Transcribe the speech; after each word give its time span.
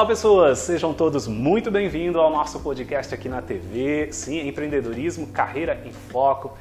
Fala 0.00 0.08
pessoas, 0.08 0.60
sejam 0.60 0.94
todos 0.94 1.28
muito 1.28 1.70
bem-vindos 1.70 2.18
ao 2.18 2.30
nosso 2.30 2.58
podcast 2.60 3.14
aqui 3.14 3.28
na 3.28 3.42
TV. 3.42 4.08
Sim, 4.12 4.48
empreendedorismo, 4.48 5.26
carreira 5.26 5.78
em 5.84 5.92
foco. 5.92 6.56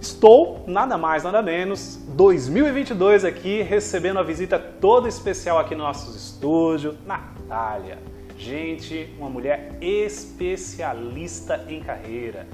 Estou, 0.00 0.64
nada 0.66 0.98
mais, 0.98 1.22
nada 1.22 1.40
menos, 1.40 2.00
2022 2.08 3.24
aqui, 3.24 3.62
recebendo 3.62 4.18
a 4.18 4.24
visita 4.24 4.58
toda 4.58 5.08
especial 5.08 5.60
aqui 5.60 5.76
no 5.76 5.84
nosso 5.84 6.10
estúdio, 6.16 6.98
Natália. 7.06 7.98
Gente, 8.36 9.14
uma 9.16 9.30
mulher 9.30 9.78
especialista 9.80 11.64
em 11.68 11.80
carreira. 11.80 12.48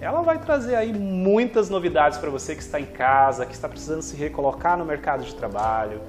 Ela 0.00 0.22
vai 0.22 0.38
trazer 0.38 0.76
aí 0.76 0.94
muitas 0.94 1.68
novidades 1.68 2.16
para 2.16 2.30
você 2.30 2.54
que 2.54 2.62
está 2.62 2.80
em 2.80 2.86
casa, 2.86 3.44
que 3.44 3.52
está 3.52 3.68
precisando 3.68 4.00
se 4.00 4.16
recolocar 4.16 4.78
no 4.78 4.84
mercado 4.86 5.24
de 5.24 5.34
trabalho. 5.34 6.00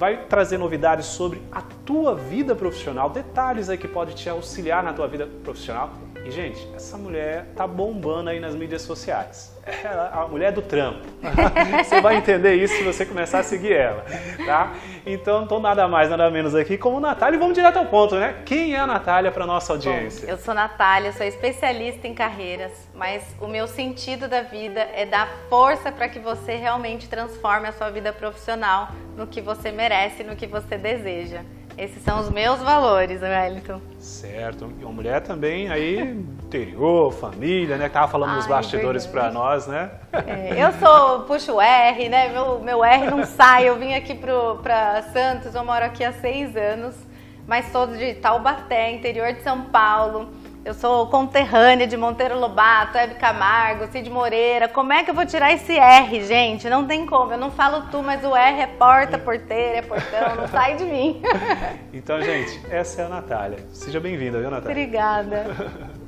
Vai 0.00 0.24
trazer 0.24 0.56
novidades 0.56 1.04
sobre 1.04 1.42
a 1.52 1.60
tua 1.60 2.14
vida 2.14 2.56
profissional, 2.56 3.10
detalhes 3.10 3.68
aí 3.68 3.76
que 3.76 3.86
pode 3.86 4.14
te 4.14 4.30
auxiliar 4.30 4.82
na 4.82 4.94
tua 4.94 5.06
vida 5.06 5.28
profissional 5.44 5.90
e, 6.24 6.30
gente, 6.30 6.68
essa 6.74 6.98
mulher 6.98 7.46
tá 7.56 7.66
bombando 7.66 8.30
aí 8.30 8.38
nas 8.38 8.54
mídias 8.54 8.82
sociais. 8.82 9.58
É 9.64 9.86
a 10.12 10.26
mulher 10.28 10.52
do 10.52 10.60
trampo. 10.60 11.06
você 11.82 12.00
vai 12.00 12.16
entender 12.16 12.54
isso 12.54 12.74
se 12.76 12.82
você 12.82 13.06
começar 13.06 13.38
a 13.38 13.42
seguir 13.42 13.72
ela, 13.72 14.04
tá? 14.44 14.74
Então, 15.06 15.46
tô 15.46 15.58
nada 15.58 15.88
mais, 15.88 16.10
nada 16.10 16.30
menos 16.30 16.54
aqui 16.54 16.76
como 16.76 17.00
Natália. 17.00 17.36
E 17.36 17.38
vamos 17.38 17.54
direto 17.54 17.78
ao 17.78 17.86
ponto, 17.86 18.16
né? 18.16 18.42
Quem 18.44 18.74
é 18.74 18.78
a 18.78 18.86
Natália 18.86 19.30
para 19.30 19.46
nossa 19.46 19.72
audiência? 19.72 20.26
Bom, 20.26 20.32
eu 20.32 20.38
sou 20.38 20.54
Natália, 20.54 21.12
sou 21.12 21.26
especialista 21.26 22.06
em 22.06 22.14
carreiras, 22.14 22.72
mas 22.94 23.24
o 23.40 23.46
meu 23.46 23.66
sentido 23.66 24.28
da 24.28 24.42
vida 24.42 24.80
é 24.94 25.06
dar 25.06 25.28
força 25.48 25.90
para 25.90 26.08
que 26.08 26.18
você 26.18 26.56
realmente 26.56 27.08
transforme 27.08 27.68
a 27.68 27.72
sua 27.72 27.90
vida 27.90 28.12
profissional 28.12 28.88
no 29.16 29.26
que 29.26 29.40
você 29.40 29.70
merece, 29.70 30.22
no 30.22 30.36
que 30.36 30.46
você 30.46 30.76
deseja. 30.76 31.42
Esses 31.80 32.02
são 32.02 32.20
os 32.20 32.28
meus 32.28 32.60
valores, 32.60 33.22
Wellington. 33.22 33.80
Certo. 33.98 34.70
E 34.78 34.84
uma 34.84 34.92
mulher 34.92 35.22
também 35.22 35.70
aí, 35.70 35.98
interior, 35.98 37.10
família, 37.10 37.78
né? 37.78 37.88
Que 37.88 37.94
tava 37.94 38.06
falando 38.06 38.32
Ai, 38.32 38.36
nos 38.36 38.46
bastidores 38.46 39.06
para 39.06 39.30
nós, 39.32 39.66
né? 39.66 39.90
É, 40.12 40.62
eu 40.62 40.72
sou, 40.74 41.20
puxo 41.20 41.54
o 41.54 41.60
R, 41.60 42.06
né? 42.10 42.28
Meu, 42.28 42.60
meu 42.60 42.84
R 42.84 43.10
não 43.10 43.24
sai. 43.24 43.66
Eu 43.66 43.78
vim 43.78 43.94
aqui 43.94 44.14
para 44.14 45.00
Santos, 45.10 45.54
eu 45.54 45.64
moro 45.64 45.82
aqui 45.82 46.04
há 46.04 46.12
seis 46.12 46.54
anos, 46.54 46.94
mas 47.46 47.72
sou 47.72 47.86
de 47.86 48.12
Taubaté, 48.16 48.92
interior 48.92 49.32
de 49.32 49.40
São 49.42 49.62
Paulo. 49.62 50.28
Eu 50.62 50.74
sou 50.74 51.06
conterrânea 51.06 51.86
de 51.86 51.96
Monteiro 51.96 52.38
Lobato, 52.38 52.98
Hebe 52.98 53.14
Camargo, 53.14 53.90
Cid 53.90 54.10
Moreira. 54.10 54.68
Como 54.68 54.92
é 54.92 55.02
que 55.02 55.10
eu 55.10 55.14
vou 55.14 55.24
tirar 55.24 55.54
esse 55.54 55.78
R, 55.78 56.22
gente? 56.22 56.68
Não 56.68 56.86
tem 56.86 57.06
como. 57.06 57.32
Eu 57.32 57.38
não 57.38 57.50
falo 57.50 57.86
tu, 57.90 58.02
mas 58.02 58.22
o 58.22 58.36
R 58.36 58.60
é 58.60 58.66
porta, 58.66 59.18
porteira, 59.18 59.78
é 59.78 59.82
portão, 59.82 60.36
não 60.36 60.48
sai 60.48 60.76
de 60.76 60.84
mim. 60.84 61.22
Então, 61.92 62.22
gente, 62.22 62.60
essa 62.70 63.02
é 63.02 63.04
a 63.04 63.08
Natália. 63.08 63.58
Seja 63.72 63.98
bem-vinda, 63.98 64.38
viu, 64.38 64.48
Natália? 64.50 64.70
Obrigada. 64.70 65.44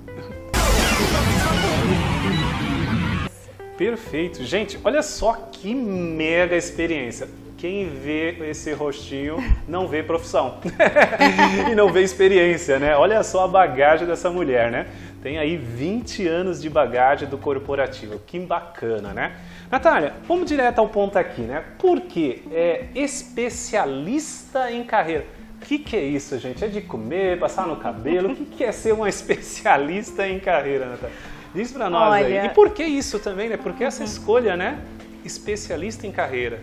Perfeito. 3.76 4.44
Gente, 4.44 4.78
olha 4.84 5.02
só 5.02 5.32
que 5.50 5.74
mega 5.74 6.56
experiência 6.56 7.28
quem 7.62 7.88
vê 7.88 8.36
esse 8.50 8.72
rostinho 8.72 9.36
não 9.68 9.86
vê 9.86 10.02
profissão 10.02 10.58
e 11.70 11.76
não 11.76 11.92
vê 11.92 12.02
experiência, 12.02 12.76
né? 12.80 12.96
Olha 12.96 13.22
só 13.22 13.44
a 13.44 13.46
bagagem 13.46 14.04
dessa 14.04 14.28
mulher, 14.28 14.68
né? 14.68 14.88
Tem 15.22 15.38
aí 15.38 15.56
20 15.56 16.26
anos 16.26 16.60
de 16.60 16.68
bagagem 16.68 17.28
do 17.28 17.38
corporativo. 17.38 18.18
Que 18.26 18.40
bacana, 18.40 19.12
né? 19.14 19.36
Natália, 19.70 20.14
vamos 20.26 20.48
direto 20.48 20.80
ao 20.80 20.88
ponto 20.88 21.16
aqui, 21.16 21.42
né? 21.42 21.62
Por 21.78 22.00
que 22.00 22.42
é 22.50 22.86
especialista 22.96 24.68
em 24.72 24.82
carreira? 24.82 25.24
O 25.62 25.64
que, 25.64 25.78
que 25.78 25.96
é 25.96 26.02
isso, 26.02 26.36
gente? 26.40 26.64
É 26.64 26.66
de 26.66 26.80
comer, 26.80 27.38
passar 27.38 27.68
no 27.68 27.76
cabelo? 27.76 28.32
O 28.32 28.34
que, 28.34 28.44
que 28.44 28.64
é 28.64 28.72
ser 28.72 28.92
uma 28.92 29.06
especialista 29.08 30.26
em 30.26 30.40
carreira, 30.40 30.86
Natália? 30.86 31.14
Diz 31.54 31.70
pra 31.70 31.88
nós 31.88 32.10
Olha... 32.10 32.42
aí. 32.42 32.46
E 32.46 32.48
por 32.48 32.70
que 32.70 32.82
isso 32.82 33.20
também, 33.20 33.48
né? 33.48 33.56
Por 33.56 33.72
que 33.72 33.84
essa 33.84 34.02
escolha, 34.02 34.56
né? 34.56 34.80
Especialista 35.24 36.08
em 36.08 36.10
carreira. 36.10 36.58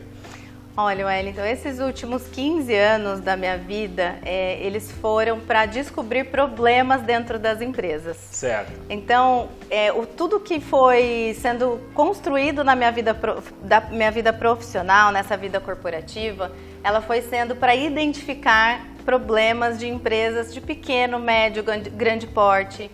Olha, 0.81 1.07
Wellington, 1.07 1.43
esses 1.43 1.81
últimos 1.81 2.25
15 2.29 2.73
anos 2.73 3.19
da 3.19 3.35
minha 3.35 3.57
vida, 3.57 4.17
é, 4.23 4.57
eles 4.61 4.89
foram 4.89 5.37
para 5.37 5.65
descobrir 5.65 6.31
problemas 6.31 7.01
dentro 7.01 7.37
das 7.37 7.61
empresas. 7.61 8.15
Certo. 8.31 8.71
Então, 8.89 9.49
é, 9.69 9.91
o, 9.91 10.05
tudo 10.05 10.39
que 10.39 10.61
foi 10.61 11.35
sendo 11.37 11.81
construído 11.93 12.63
na 12.63 12.77
minha 12.77 12.93
vida, 12.93 13.13
da 13.61 13.81
minha 13.81 14.09
vida 14.09 14.31
profissional, 14.31 15.11
nessa 15.11 15.35
vida 15.35 15.59
corporativa, 15.59 16.49
ela 16.81 17.01
foi 17.01 17.23
sendo 17.23 17.57
para 17.57 17.75
identificar 17.75 18.79
problemas 19.03 19.77
de 19.79 19.89
empresas 19.89 20.53
de 20.53 20.61
pequeno, 20.61 21.19
médio, 21.19 21.61
grande 21.91 22.25
porte, 22.25 22.89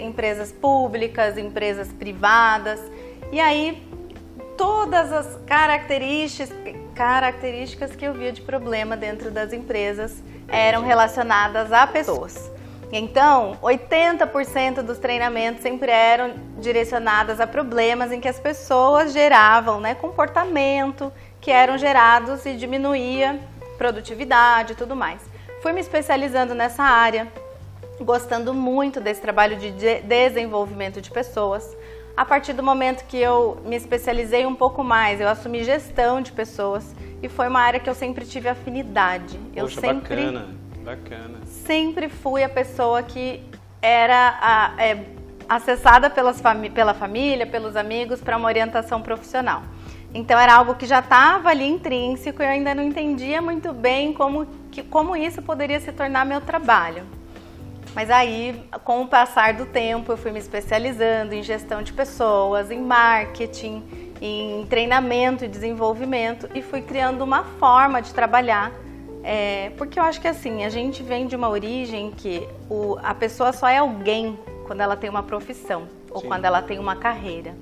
empresas 0.00 0.50
públicas, 0.50 1.38
empresas 1.38 1.92
privadas. 1.92 2.80
E 3.30 3.38
aí 3.38 3.80
todas 4.58 5.12
as 5.12 5.38
características, 5.46 6.52
características 6.94 7.94
que 7.94 8.04
eu 8.04 8.12
via 8.12 8.32
de 8.32 8.42
problema 8.42 8.96
dentro 8.96 9.30
das 9.30 9.52
empresas 9.52 10.20
eram 10.48 10.82
relacionadas 10.82 11.72
a 11.72 11.86
pessoas. 11.86 12.50
Então, 12.90 13.56
80% 13.62 14.82
dos 14.82 14.98
treinamentos 14.98 15.62
sempre 15.62 15.92
eram 15.92 16.34
direcionados 16.58 17.38
a 17.38 17.46
problemas 17.46 18.10
em 18.10 18.20
que 18.20 18.26
as 18.26 18.40
pessoas 18.40 19.12
geravam, 19.12 19.78
né, 19.80 19.94
comportamento 19.94 21.12
que 21.40 21.52
eram 21.52 21.78
gerados 21.78 22.44
e 22.44 22.54
diminuía 22.54 23.38
produtividade 23.76 24.72
e 24.72 24.76
tudo 24.76 24.96
mais. 24.96 25.20
Fui 25.62 25.72
me 25.72 25.80
especializando 25.80 26.54
nessa 26.54 26.82
área, 26.82 27.28
gostando 28.00 28.52
muito 28.52 29.00
desse 29.00 29.20
trabalho 29.20 29.56
de 29.56 29.70
desenvolvimento 30.02 31.00
de 31.00 31.10
pessoas. 31.10 31.76
A 32.18 32.24
partir 32.24 32.52
do 32.52 32.64
momento 32.64 33.04
que 33.04 33.16
eu 33.16 33.62
me 33.64 33.76
especializei 33.76 34.44
um 34.44 34.52
pouco 34.56 34.82
mais, 34.82 35.20
eu 35.20 35.28
assumi 35.28 35.62
gestão 35.62 36.20
de 36.20 36.32
pessoas 36.32 36.92
e 37.22 37.28
foi 37.28 37.46
uma 37.46 37.60
área 37.60 37.78
que 37.78 37.88
eu 37.88 37.94
sempre 37.94 38.26
tive 38.26 38.48
afinidade. 38.48 39.38
Poxa, 39.38 39.52
eu 39.54 39.68
sempre, 39.68 40.16
bacana, 40.16 40.48
bacana. 40.84 41.38
Sempre 41.44 42.08
fui 42.08 42.42
a 42.42 42.48
pessoa 42.48 43.04
que 43.04 43.40
era 43.80 44.36
a, 44.42 44.82
é, 44.82 45.04
acessada 45.48 46.10
pelas 46.10 46.40
fami 46.40 46.68
pela 46.70 46.92
família, 46.92 47.46
pelos 47.46 47.76
amigos 47.76 48.20
para 48.20 48.36
uma 48.36 48.48
orientação 48.48 49.00
profissional. 49.00 49.62
Então 50.12 50.36
era 50.36 50.54
algo 50.54 50.74
que 50.74 50.86
já 50.86 50.98
estava 50.98 51.50
ali 51.50 51.68
intrínseco 51.68 52.42
e 52.42 52.44
eu 52.44 52.50
ainda 52.50 52.74
não 52.74 52.82
entendia 52.82 53.40
muito 53.40 53.72
bem 53.72 54.12
como, 54.12 54.44
que, 54.72 54.82
como 54.82 55.14
isso 55.14 55.40
poderia 55.40 55.78
se 55.78 55.92
tornar 55.92 56.26
meu 56.26 56.40
trabalho. 56.40 57.04
Mas 57.94 58.10
aí, 58.10 58.62
com 58.84 59.02
o 59.02 59.08
passar 59.08 59.54
do 59.54 59.66
tempo, 59.66 60.12
eu 60.12 60.16
fui 60.16 60.30
me 60.30 60.38
especializando 60.38 61.34
em 61.34 61.42
gestão 61.42 61.82
de 61.82 61.92
pessoas, 61.92 62.70
em 62.70 62.80
marketing, 62.80 63.82
em 64.20 64.66
treinamento 64.66 65.44
e 65.44 65.48
desenvolvimento 65.48 66.48
e 66.54 66.62
fui 66.62 66.82
criando 66.82 67.22
uma 67.22 67.44
forma 67.44 68.00
de 68.00 68.12
trabalhar. 68.12 68.72
É, 69.22 69.72
porque 69.76 69.98
eu 69.98 70.02
acho 70.02 70.20
que 70.20 70.28
assim, 70.28 70.64
a 70.64 70.68
gente 70.68 71.02
vem 71.02 71.26
de 71.26 71.36
uma 71.36 71.48
origem 71.48 72.10
que 72.10 72.48
o, 72.70 72.96
a 73.02 73.14
pessoa 73.14 73.52
só 73.52 73.68
é 73.68 73.78
alguém 73.78 74.38
quando 74.66 74.80
ela 74.80 74.96
tem 74.96 75.10
uma 75.10 75.22
profissão 75.22 75.88
ou 76.10 76.20
Sim. 76.20 76.28
quando 76.28 76.44
ela 76.44 76.62
tem 76.62 76.78
uma 76.78 76.96
carreira. 76.96 77.54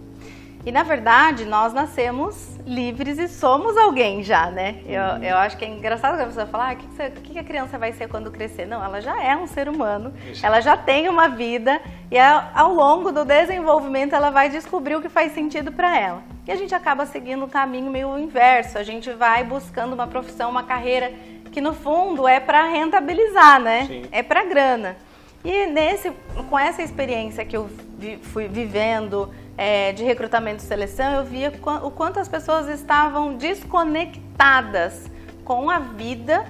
E 0.66 0.72
na 0.72 0.82
verdade, 0.82 1.44
nós 1.44 1.72
nascemos 1.72 2.58
livres 2.66 3.20
e 3.20 3.28
somos 3.28 3.76
alguém 3.76 4.24
já, 4.24 4.50
né? 4.50 4.80
Eu, 4.84 5.00
uhum. 5.00 5.22
eu 5.22 5.36
acho 5.36 5.56
que 5.56 5.64
é 5.64 5.68
engraçado 5.68 6.16
que 6.16 6.22
a 6.24 6.26
pessoa 6.26 6.46
fala: 6.46 6.70
ah, 6.70 6.72
o 6.72 6.76
que, 6.76 6.86
você, 6.88 7.06
o 7.06 7.20
que 7.20 7.38
a 7.38 7.44
criança 7.44 7.78
vai 7.78 7.92
ser 7.92 8.08
quando 8.08 8.32
crescer? 8.32 8.66
Não, 8.66 8.82
ela 8.82 9.00
já 9.00 9.22
é 9.22 9.36
um 9.36 9.46
ser 9.46 9.68
humano, 9.68 10.12
Isso. 10.28 10.44
ela 10.44 10.60
já 10.60 10.76
tem 10.76 11.08
uma 11.08 11.28
vida 11.28 11.80
e 12.10 12.18
ao 12.18 12.74
longo 12.74 13.12
do 13.12 13.24
desenvolvimento 13.24 14.12
ela 14.12 14.30
vai 14.30 14.48
descobrir 14.48 14.96
o 14.96 15.00
que 15.00 15.08
faz 15.08 15.32
sentido 15.32 15.70
para 15.70 15.96
ela. 15.96 16.22
E 16.44 16.50
a 16.50 16.56
gente 16.56 16.74
acaba 16.74 17.06
seguindo 17.06 17.44
um 17.44 17.48
caminho 17.48 17.88
meio 17.88 18.18
inverso, 18.18 18.76
a 18.76 18.82
gente 18.82 19.12
vai 19.12 19.44
buscando 19.44 19.92
uma 19.92 20.08
profissão, 20.08 20.50
uma 20.50 20.64
carreira 20.64 21.12
que 21.52 21.60
no 21.60 21.74
fundo 21.74 22.26
é 22.26 22.40
para 22.40 22.64
rentabilizar, 22.64 23.60
né? 23.60 23.86
Sim. 23.86 24.02
É 24.10 24.20
para 24.20 24.42
grana. 24.42 24.96
E 25.44 25.66
nesse, 25.66 26.10
com 26.50 26.58
essa 26.58 26.82
experiência 26.82 27.44
que 27.44 27.56
eu 27.56 27.70
vi, 27.96 28.16
fui 28.16 28.48
vivendo, 28.48 29.32
é, 29.56 29.92
de 29.92 30.04
recrutamento 30.04 30.62
e 30.62 30.66
seleção, 30.66 31.12
eu 31.12 31.24
via 31.24 31.52
o 31.82 31.90
quanto 31.90 32.20
as 32.20 32.28
pessoas 32.28 32.68
estavam 32.68 33.36
desconectadas 33.36 35.10
com 35.44 35.70
a 35.70 35.78
vida 35.78 36.44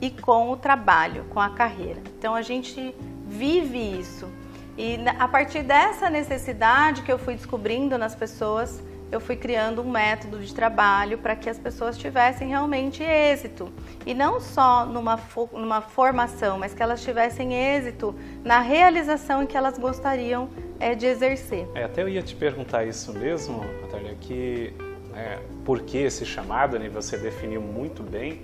e 0.00 0.10
com 0.10 0.50
o 0.50 0.56
trabalho, 0.56 1.24
com 1.30 1.40
a 1.40 1.50
carreira. 1.50 2.00
Então 2.18 2.34
a 2.34 2.42
gente 2.42 2.94
vive 3.26 3.78
isso. 3.78 4.28
E 4.76 4.96
a 5.18 5.26
partir 5.26 5.62
dessa 5.62 6.08
necessidade 6.08 7.02
que 7.02 7.12
eu 7.12 7.18
fui 7.18 7.34
descobrindo 7.34 7.98
nas 7.98 8.14
pessoas, 8.14 8.82
eu 9.10 9.20
fui 9.20 9.36
criando 9.36 9.82
um 9.82 9.90
método 9.90 10.38
de 10.38 10.54
trabalho 10.54 11.18
para 11.18 11.34
que 11.34 11.48
as 11.48 11.58
pessoas 11.58 11.96
tivessem 11.96 12.48
realmente 12.48 13.02
êxito. 13.02 13.72
E 14.06 14.14
não 14.14 14.38
só 14.38 14.84
numa, 14.84 15.18
numa 15.52 15.80
formação, 15.80 16.58
mas 16.58 16.74
que 16.74 16.82
elas 16.82 17.02
tivessem 17.02 17.54
êxito 17.54 18.14
na 18.44 18.60
realização 18.60 19.46
que 19.46 19.56
elas 19.56 19.78
gostariam 19.78 20.48
é, 20.80 20.94
de 20.94 21.06
exercer. 21.06 21.66
É, 21.74 21.84
até 21.84 22.02
eu 22.02 22.08
ia 22.08 22.22
te 22.22 22.34
perguntar 22.34 22.84
isso 22.84 23.12
mesmo, 23.12 23.64
Natália, 23.82 24.14
que 24.20 24.72
é, 25.14 25.38
por 25.64 25.82
que 25.82 25.98
esse 25.98 26.24
chamado, 26.24 26.78
né, 26.78 26.88
você 26.88 27.16
definiu 27.16 27.60
muito 27.60 28.02
bem. 28.02 28.42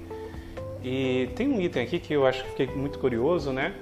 E 0.83 1.31
tem 1.35 1.49
um 1.49 1.61
item 1.61 1.83
aqui 1.83 1.99
que 1.99 2.13
eu 2.13 2.27
acho 2.27 2.43
que 2.45 2.51
fiquei 2.51 2.67
muito 2.67 2.99
curioso, 2.99 3.53
né? 3.53 3.75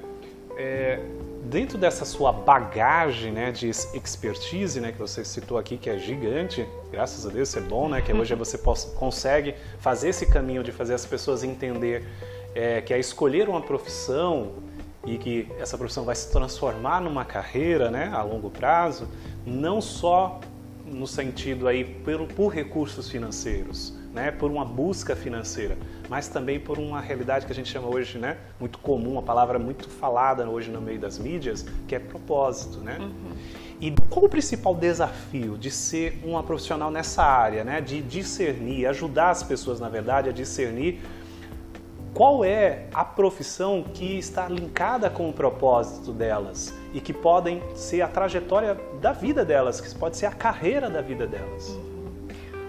É, 0.56 1.00
dentro 1.44 1.76
dessa 1.76 2.04
sua 2.04 2.30
bagagem 2.30 3.32
né, 3.32 3.50
de 3.50 3.68
expertise, 3.68 4.80
né, 4.80 4.92
que 4.92 4.98
você 4.98 5.24
citou 5.24 5.58
aqui, 5.58 5.76
que 5.76 5.90
é 5.90 5.98
gigante, 5.98 6.66
graças 6.90 7.26
a 7.26 7.30
Deus 7.30 7.56
é 7.56 7.60
bom, 7.60 7.88
né, 7.88 8.00
que 8.00 8.12
hoje 8.12 8.34
você 8.34 8.56
consegue 8.94 9.54
fazer 9.78 10.10
esse 10.10 10.26
caminho 10.26 10.62
de 10.62 10.70
fazer 10.70 10.94
as 10.94 11.04
pessoas 11.04 11.42
entender 11.42 12.04
é, 12.54 12.80
que 12.80 12.94
é 12.94 12.98
escolher 12.98 13.48
uma 13.48 13.60
profissão 13.60 14.52
e 15.04 15.18
que 15.18 15.48
essa 15.58 15.76
profissão 15.76 16.04
vai 16.04 16.14
se 16.14 16.30
transformar 16.30 17.00
numa 17.00 17.24
carreira 17.24 17.90
né, 17.90 18.10
a 18.14 18.22
longo 18.22 18.50
prazo, 18.50 19.08
não 19.44 19.80
só 19.80 20.40
no 20.86 21.06
sentido 21.06 21.66
aí 21.66 21.84
por, 21.84 22.26
por 22.28 22.48
recursos 22.48 23.10
financeiros, 23.10 23.94
né, 24.12 24.30
por 24.30 24.50
uma 24.50 24.64
busca 24.64 25.16
financeira, 25.16 25.76
mas 26.08 26.28
também 26.28 26.60
por 26.60 26.78
uma 26.78 27.00
realidade 27.00 27.46
que 27.46 27.52
a 27.52 27.54
gente 27.54 27.70
chama 27.70 27.88
hoje, 27.88 28.18
né, 28.18 28.36
muito 28.60 28.78
comum, 28.78 29.12
uma 29.12 29.22
palavra 29.22 29.58
muito 29.58 29.88
falada 29.88 30.48
hoje 30.48 30.70
no 30.70 30.80
meio 30.80 31.00
das 31.00 31.18
mídias, 31.18 31.66
que 31.88 31.94
é 31.94 31.98
propósito, 31.98 32.78
né? 32.78 32.98
Uhum. 33.00 33.32
E 33.80 33.92
qual 34.08 34.26
o 34.26 34.28
principal 34.28 34.74
desafio 34.74 35.56
de 35.58 35.70
ser 35.70 36.20
uma 36.22 36.42
profissional 36.42 36.90
nessa 36.90 37.24
área, 37.24 37.64
né, 37.64 37.80
de 37.80 38.00
discernir, 38.02 38.86
ajudar 38.86 39.30
as 39.30 39.42
pessoas, 39.42 39.80
na 39.80 39.88
verdade, 39.88 40.28
a 40.28 40.32
discernir 40.32 41.00
qual 42.14 42.44
é 42.44 42.86
a 42.92 43.04
profissão 43.04 43.82
que 43.82 44.18
está 44.18 44.48
linkada 44.48 45.08
com 45.08 45.28
o 45.28 45.32
propósito 45.32 46.12
delas 46.12 46.74
e 46.92 47.00
que 47.00 47.12
podem 47.12 47.62
ser 47.74 48.02
a 48.02 48.08
trajetória 48.08 48.78
da 49.00 49.12
vida 49.12 49.44
delas, 49.44 49.80
que 49.80 49.94
pode 49.94 50.16
ser 50.16 50.26
a 50.26 50.32
carreira 50.32 50.90
da 50.90 51.00
vida 51.00 51.26
delas. 51.26 51.70
Uhum. 51.70 51.92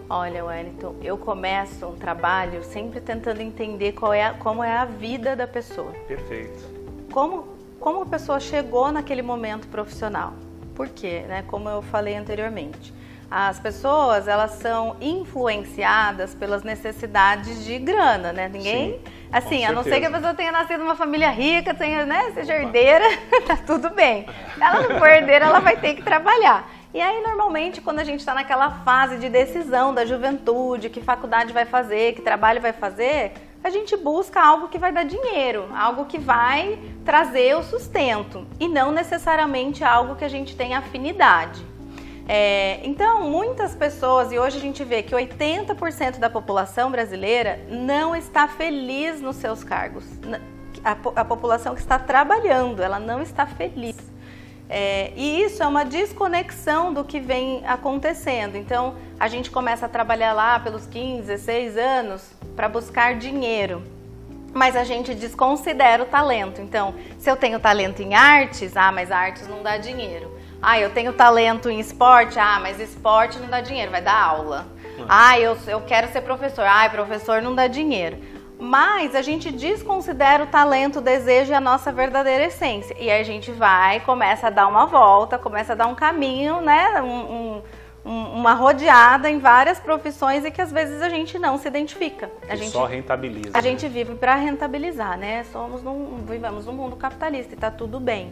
Olha, 0.09 0.45
Wellington, 0.45 0.95
eu 1.01 1.17
começo 1.17 1.87
um 1.87 1.95
trabalho 1.95 2.63
sempre 2.63 3.01
tentando 3.01 3.41
entender 3.41 3.93
qual 3.93 4.13
é 4.13 4.23
a, 4.23 4.33
como 4.33 4.63
é 4.63 4.71
a 4.71 4.85
vida 4.85 5.35
da 5.35 5.47
pessoa. 5.47 5.91
Perfeito. 6.07 6.63
Como, 7.11 7.47
como 7.79 8.03
a 8.03 8.05
pessoa 8.05 8.39
chegou 8.39 8.91
naquele 8.91 9.21
momento 9.21 9.67
profissional. 9.67 10.33
Por 10.75 10.87
quê? 10.89 11.25
Né? 11.27 11.43
Como 11.47 11.67
eu 11.67 11.81
falei 11.81 12.15
anteriormente. 12.15 12.93
As 13.35 13.59
pessoas, 13.59 14.27
elas 14.27 14.51
são 14.51 14.95
influenciadas 15.01 16.35
pelas 16.35 16.61
necessidades 16.61 17.65
de 17.65 17.79
grana, 17.79 18.31
né? 18.31 18.47
Ninguém... 18.47 18.99
Sim 19.03 19.23
Assim, 19.33 19.65
a 19.65 19.71
não 19.71 19.81
ser 19.81 19.99
que 19.99 20.05
a 20.05 20.11
pessoa 20.11 20.35
tenha 20.35 20.51
nascido 20.51 20.81
numa 20.81 20.95
família 20.95 21.31
rica, 21.31 21.73
tenha, 21.73 22.05
né, 22.05 22.29
seja 22.35 22.53
herdeira, 22.53 23.03
tá 23.47 23.57
tudo 23.65 23.89
bem. 23.89 24.27
Se 24.53 24.61
ela 24.61 24.87
não 24.87 24.99
for 24.99 25.09
herdeira, 25.09 25.45
ela 25.45 25.59
vai 25.59 25.75
ter 25.75 25.95
que 25.95 26.03
trabalhar. 26.03 26.69
E 26.93 27.01
aí, 27.01 27.19
normalmente, 27.23 27.81
quando 27.81 27.97
a 27.97 28.03
gente 28.03 28.19
está 28.19 28.35
naquela 28.35 28.69
fase 28.69 29.17
de 29.17 29.27
decisão 29.29 29.91
da 29.91 30.05
juventude, 30.05 30.87
que 30.87 31.01
faculdade 31.01 31.51
vai 31.51 31.65
fazer, 31.65 32.13
que 32.13 32.21
trabalho 32.21 32.61
vai 32.61 32.73
fazer, 32.73 33.33
a 33.63 33.71
gente 33.71 33.97
busca 33.97 34.39
algo 34.39 34.67
que 34.67 34.77
vai 34.77 34.91
dar 34.91 35.03
dinheiro, 35.03 35.67
algo 35.75 36.05
que 36.05 36.19
vai 36.19 36.77
trazer 37.03 37.55
o 37.57 37.63
sustento 37.63 38.45
e 38.59 38.67
não 38.67 38.91
necessariamente 38.91 39.83
algo 39.83 40.15
que 40.15 40.23
a 40.23 40.29
gente 40.29 40.55
tem 40.55 40.75
afinidade. 40.75 41.65
É, 42.27 42.79
então, 42.83 43.29
muitas 43.29 43.75
pessoas, 43.75 44.31
e 44.31 44.39
hoje 44.39 44.57
a 44.57 44.61
gente 44.61 44.83
vê 44.83 45.03
que 45.03 45.13
80% 45.13 46.19
da 46.19 46.29
população 46.29 46.89
brasileira 46.89 47.59
não 47.69 48.15
está 48.15 48.47
feliz 48.47 49.19
nos 49.21 49.35
seus 49.35 49.63
cargos. 49.63 50.05
A, 50.83 50.91
a 50.91 51.25
população 51.25 51.75
que 51.75 51.81
está 51.81 51.99
trabalhando, 51.99 52.81
ela 52.81 52.99
não 52.99 53.21
está 53.21 53.45
feliz. 53.45 53.97
É, 54.69 55.11
e 55.15 55.43
isso 55.43 55.61
é 55.61 55.67
uma 55.67 55.83
desconexão 55.83 56.93
do 56.93 57.03
que 57.03 57.19
vem 57.19 57.61
acontecendo. 57.65 58.55
Então, 58.55 58.95
a 59.19 59.27
gente 59.27 59.51
começa 59.51 59.85
a 59.85 59.89
trabalhar 59.89 60.33
lá 60.33 60.59
pelos 60.59 60.85
15, 60.87 61.27
16 61.27 61.77
anos 61.77 62.31
para 62.55 62.69
buscar 62.69 63.15
dinheiro. 63.15 63.83
Mas 64.53 64.75
a 64.75 64.83
gente 64.83 65.13
desconsidera 65.13 66.03
o 66.03 66.05
talento. 66.05 66.61
Então, 66.61 66.95
se 67.17 67.29
eu 67.29 67.35
tenho 67.35 67.59
talento 67.59 68.01
em 68.01 68.13
artes, 68.13 68.77
ah, 68.77 68.91
mas 68.91 69.11
artes 69.11 69.47
não 69.47 69.61
dá 69.61 69.77
dinheiro. 69.77 70.31
Ah, 70.63 70.79
eu 70.79 70.89
tenho 70.91 71.11
talento 71.11 71.69
em 71.69 71.77
esporte. 71.77 72.39
Ah, 72.39 72.57
mas 72.61 72.79
esporte 72.79 73.37
não 73.37 73.49
dá 73.49 73.59
dinheiro, 73.59 73.91
vai 73.91 74.01
dar 74.01 74.15
aula. 74.15 74.65
Ah, 75.09 75.37
eu, 75.37 75.57
eu 75.67 75.81
quero 75.81 76.09
ser 76.11 76.21
professor. 76.21 76.65
Ah, 76.65 76.89
professor 76.89 77.41
não 77.41 77.53
dá 77.53 77.67
dinheiro. 77.67 78.17
Mas 78.57 79.13
a 79.13 79.21
gente 79.21 79.51
desconsidera 79.51 80.45
o 80.45 80.47
talento, 80.47 80.99
o 80.99 81.01
desejo 81.01 81.51
e 81.51 81.53
a 81.53 81.59
nossa 81.59 81.91
verdadeira 81.91 82.45
essência. 82.45 82.95
E 82.97 83.11
aí 83.11 83.19
a 83.19 83.25
gente 83.25 83.51
vai, 83.51 83.99
começa 83.99 84.47
a 84.47 84.49
dar 84.49 84.67
uma 84.67 84.85
volta, 84.85 85.37
começa 85.37 85.73
a 85.73 85.75
dar 85.75 85.87
um 85.87 85.95
caminho, 85.95 86.61
né? 86.61 87.01
Um, 87.01 87.61
um, 88.05 88.11
uma 88.33 88.53
rodeada 88.53 89.29
em 89.29 89.39
várias 89.39 89.81
profissões 89.81 90.45
e 90.45 90.51
que 90.51 90.61
às 90.61 90.71
vezes 90.71 91.01
a 91.01 91.09
gente 91.09 91.37
não 91.37 91.57
se 91.57 91.67
identifica. 91.67 92.29
A 92.47 92.55
gente, 92.55 92.71
só 92.71 92.85
rentabiliza. 92.85 93.49
A 93.53 93.61
né? 93.61 93.69
gente 93.69 93.85
vive 93.89 94.15
para 94.15 94.35
rentabilizar, 94.35 95.17
né? 95.17 95.43
Somos 95.51 95.83
num, 95.83 96.23
vivemos 96.25 96.65
num 96.65 96.73
mundo 96.73 96.95
capitalista 96.95 97.53
e 97.53 97.55
está 97.55 97.69
tudo 97.69 97.99
bem. 97.99 98.31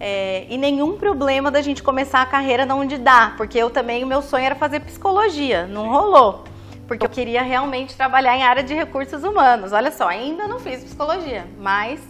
É, 0.00 0.46
e 0.48 0.56
nenhum 0.56 0.96
problema 0.96 1.50
da 1.50 1.60
gente 1.60 1.82
começar 1.82 2.22
a 2.22 2.26
carreira 2.26 2.64
de 2.64 2.72
onde 2.72 2.98
dá, 2.98 3.34
porque 3.36 3.58
eu 3.58 3.68
também, 3.68 4.04
o 4.04 4.06
meu 4.06 4.22
sonho 4.22 4.44
era 4.44 4.54
fazer 4.54 4.80
psicologia, 4.80 5.66
não 5.66 5.84
Sim. 5.84 5.88
rolou. 5.88 6.44
Porque 6.86 7.04
eu 7.04 7.10
queria 7.10 7.42
realmente 7.42 7.96
trabalhar 7.96 8.36
em 8.36 8.42
área 8.42 8.62
de 8.62 8.72
recursos 8.72 9.22
humanos. 9.22 9.72
Olha 9.72 9.90
só, 9.90 10.08
ainda 10.08 10.48
não 10.48 10.58
fiz 10.58 10.82
psicologia, 10.82 11.46
mas 11.58 12.00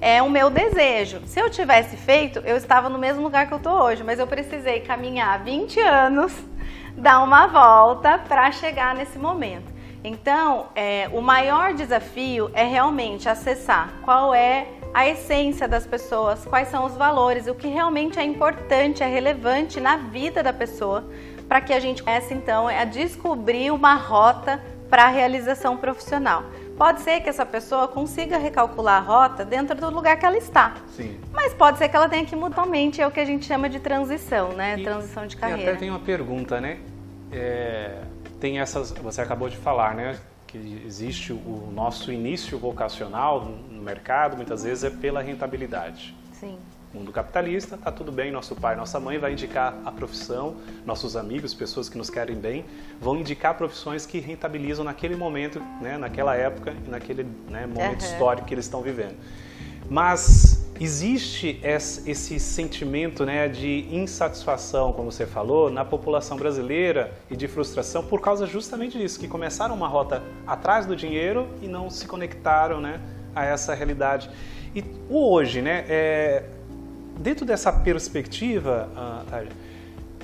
é 0.00 0.22
o 0.22 0.30
meu 0.30 0.48
desejo. 0.48 1.20
Se 1.24 1.40
eu 1.40 1.50
tivesse 1.50 1.96
feito, 1.96 2.38
eu 2.40 2.56
estava 2.56 2.88
no 2.88 2.98
mesmo 2.98 3.22
lugar 3.22 3.46
que 3.46 3.52
eu 3.52 3.58
estou 3.58 3.72
hoje, 3.72 4.04
mas 4.04 4.18
eu 4.18 4.26
precisei 4.26 4.80
caminhar 4.80 5.42
20 5.42 5.80
anos, 5.80 6.32
dar 6.96 7.20
uma 7.20 7.46
volta 7.46 8.18
para 8.18 8.52
chegar 8.52 8.94
nesse 8.94 9.18
momento. 9.18 9.78
Então, 10.04 10.66
é, 10.76 11.10
o 11.12 11.20
maior 11.20 11.74
desafio 11.74 12.50
é 12.54 12.62
realmente 12.62 13.28
acessar 13.28 13.94
qual 14.04 14.32
é 14.32 14.68
a 14.98 15.08
essência 15.08 15.68
das 15.68 15.86
pessoas, 15.86 16.44
quais 16.44 16.66
são 16.66 16.84
os 16.84 16.96
valores, 16.96 17.46
o 17.46 17.54
que 17.54 17.68
realmente 17.68 18.18
é 18.18 18.24
importante, 18.24 19.00
é 19.00 19.06
relevante 19.06 19.78
na 19.78 19.96
vida 19.96 20.42
da 20.42 20.52
pessoa, 20.52 21.04
para 21.46 21.60
que 21.60 21.72
a 21.72 21.78
gente 21.78 22.02
comece 22.02 22.34
então 22.34 22.66
a 22.66 22.84
descobrir 22.84 23.70
uma 23.70 23.94
rota 23.94 24.60
para 24.90 25.04
a 25.04 25.08
realização 25.08 25.76
profissional. 25.76 26.42
Pode 26.76 27.02
ser 27.02 27.20
que 27.20 27.28
essa 27.28 27.46
pessoa 27.46 27.86
consiga 27.86 28.38
recalcular 28.38 28.96
a 28.96 29.04
rota 29.04 29.44
dentro 29.44 29.76
do 29.76 29.88
lugar 29.88 30.18
que 30.18 30.26
ela 30.26 30.36
está. 30.36 30.74
Sim. 30.96 31.16
Mas 31.32 31.54
pode 31.54 31.78
ser 31.78 31.88
que 31.88 31.94
ela 31.94 32.08
tenha 32.08 32.24
que 32.24 32.34
mudar 32.34 32.56
totalmente, 32.56 33.00
é 33.00 33.06
o 33.06 33.10
que 33.12 33.20
a 33.20 33.24
gente 33.24 33.46
chama 33.46 33.68
de 33.68 33.78
transição, 33.78 34.48
né? 34.48 34.80
E, 34.80 34.82
transição 34.82 35.28
de 35.28 35.36
carreira. 35.36 35.62
E 35.62 35.68
até 35.68 35.78
tem 35.78 35.90
uma 35.90 36.00
pergunta, 36.00 36.60
né? 36.60 36.80
É, 37.30 38.00
tem 38.40 38.58
essas, 38.58 38.90
você 38.90 39.20
acabou 39.20 39.48
de 39.48 39.58
falar, 39.58 39.94
né? 39.94 40.18
Que 40.48 40.82
existe 40.84 41.32
o 41.32 41.70
nosso 41.72 42.10
início 42.10 42.58
vocacional 42.58 43.44
no 43.44 43.82
mercado, 43.82 44.34
muitas 44.34 44.64
vezes 44.64 44.82
é 44.82 44.90
pela 44.90 45.20
rentabilidade. 45.20 46.16
Sim. 46.32 46.58
Mundo 46.92 47.12
capitalista, 47.12 47.76
tá 47.76 47.92
tudo 47.92 48.10
bem, 48.10 48.32
nosso 48.32 48.56
pai, 48.56 48.74
nossa 48.74 48.98
mãe 48.98 49.18
vai 49.18 49.32
indicar 49.32 49.76
a 49.84 49.92
profissão, 49.92 50.56
nossos 50.86 51.16
amigos, 51.16 51.52
pessoas 51.52 51.86
que 51.90 51.98
nos 51.98 52.08
querem 52.08 52.34
bem, 52.34 52.64
vão 52.98 53.14
indicar 53.18 53.54
profissões 53.58 54.06
que 54.06 54.18
rentabilizam 54.18 54.86
naquele 54.86 55.14
momento, 55.14 55.60
né, 55.82 55.98
naquela 55.98 56.34
época 56.34 56.74
naquele 56.88 57.24
né, 57.50 57.66
momento 57.66 58.00
uhum. 58.02 58.08
histórico 58.08 58.46
que 58.46 58.54
eles 58.54 58.64
estão 58.64 58.80
vivendo. 58.80 59.16
Mas 59.90 60.57
existe 60.80 61.60
esse 61.62 62.38
sentimento 62.38 63.24
né, 63.24 63.48
de 63.48 63.86
insatisfação, 63.90 64.92
como 64.92 65.10
você 65.10 65.26
falou, 65.26 65.70
na 65.70 65.84
população 65.84 66.36
brasileira 66.36 67.12
e 67.30 67.36
de 67.36 67.48
frustração 67.48 68.04
por 68.04 68.20
causa 68.20 68.46
justamente 68.46 68.96
disso, 68.96 69.18
que 69.18 69.28
começaram 69.28 69.74
uma 69.74 69.88
rota 69.88 70.22
atrás 70.46 70.86
do 70.86 70.94
dinheiro 70.94 71.48
e 71.60 71.66
não 71.66 71.90
se 71.90 72.06
conectaram 72.06 72.80
né, 72.80 73.00
a 73.34 73.44
essa 73.44 73.74
realidade. 73.74 74.30
E 74.74 74.84
hoje, 75.10 75.62
né, 75.62 75.84
é, 75.88 76.44
dentro 77.18 77.44
dessa 77.44 77.72
perspectiva, 77.72 78.88
uh, 78.94 79.68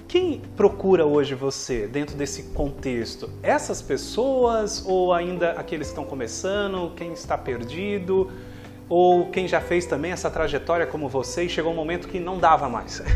quem 0.06 0.40
procura 0.56 1.04
hoje 1.04 1.34
você 1.34 1.88
dentro 1.88 2.16
desse 2.16 2.44
contexto? 2.54 3.28
Essas 3.42 3.82
pessoas 3.82 4.84
ou 4.86 5.12
ainda 5.12 5.52
aqueles 5.52 5.88
que 5.88 5.92
estão 5.92 6.04
começando, 6.04 6.92
quem 6.94 7.12
está 7.12 7.36
perdido? 7.36 8.30
Ou 8.88 9.30
quem 9.30 9.48
já 9.48 9.60
fez 9.60 9.86
também 9.86 10.12
essa 10.12 10.30
trajetória 10.30 10.86
como 10.86 11.08
você 11.08 11.44
e 11.44 11.48
chegou 11.48 11.72
um 11.72 11.76
momento 11.76 12.08
que 12.08 12.20
não 12.20 12.38
dava 12.38 12.68
mais? 12.68 13.02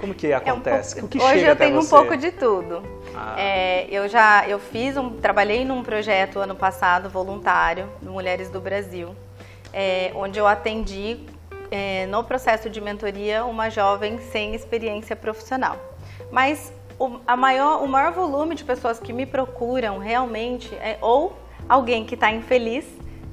Como 0.00 0.14
que 0.14 0.32
acontece? 0.32 0.98
É 0.98 1.04
um 1.04 1.08
pouco, 1.08 1.18
que 1.18 1.22
hoje 1.22 1.44
eu 1.44 1.54
tenho 1.54 1.78
um 1.78 1.86
pouco 1.86 2.16
de 2.16 2.32
tudo. 2.32 2.82
Ah. 3.14 3.38
É, 3.38 3.86
eu 3.90 4.08
já 4.08 4.48
eu 4.48 4.58
fiz 4.58 4.96
um, 4.96 5.10
trabalhei 5.10 5.62
num 5.62 5.82
projeto 5.82 6.38
ano 6.38 6.56
passado 6.56 7.10
voluntário 7.10 7.86
Mulheres 8.00 8.48
do 8.48 8.62
Brasil, 8.62 9.14
é, 9.74 10.10
onde 10.14 10.38
eu 10.38 10.46
atendi 10.46 11.20
é, 11.70 12.06
no 12.06 12.24
processo 12.24 12.70
de 12.70 12.80
mentoria 12.80 13.44
uma 13.44 13.68
jovem 13.68 14.18
sem 14.18 14.54
experiência 14.54 15.14
profissional. 15.14 15.76
Mas 16.32 16.72
o, 16.98 17.20
a 17.26 17.36
maior, 17.36 17.82
o 17.82 17.86
maior 17.86 18.12
volume 18.12 18.54
de 18.54 18.64
pessoas 18.64 18.98
que 18.98 19.12
me 19.12 19.26
procuram 19.26 19.98
realmente 19.98 20.74
é 20.76 20.96
ou 21.02 21.36
alguém 21.68 22.06
que 22.06 22.14
está 22.14 22.32
infeliz 22.32 22.86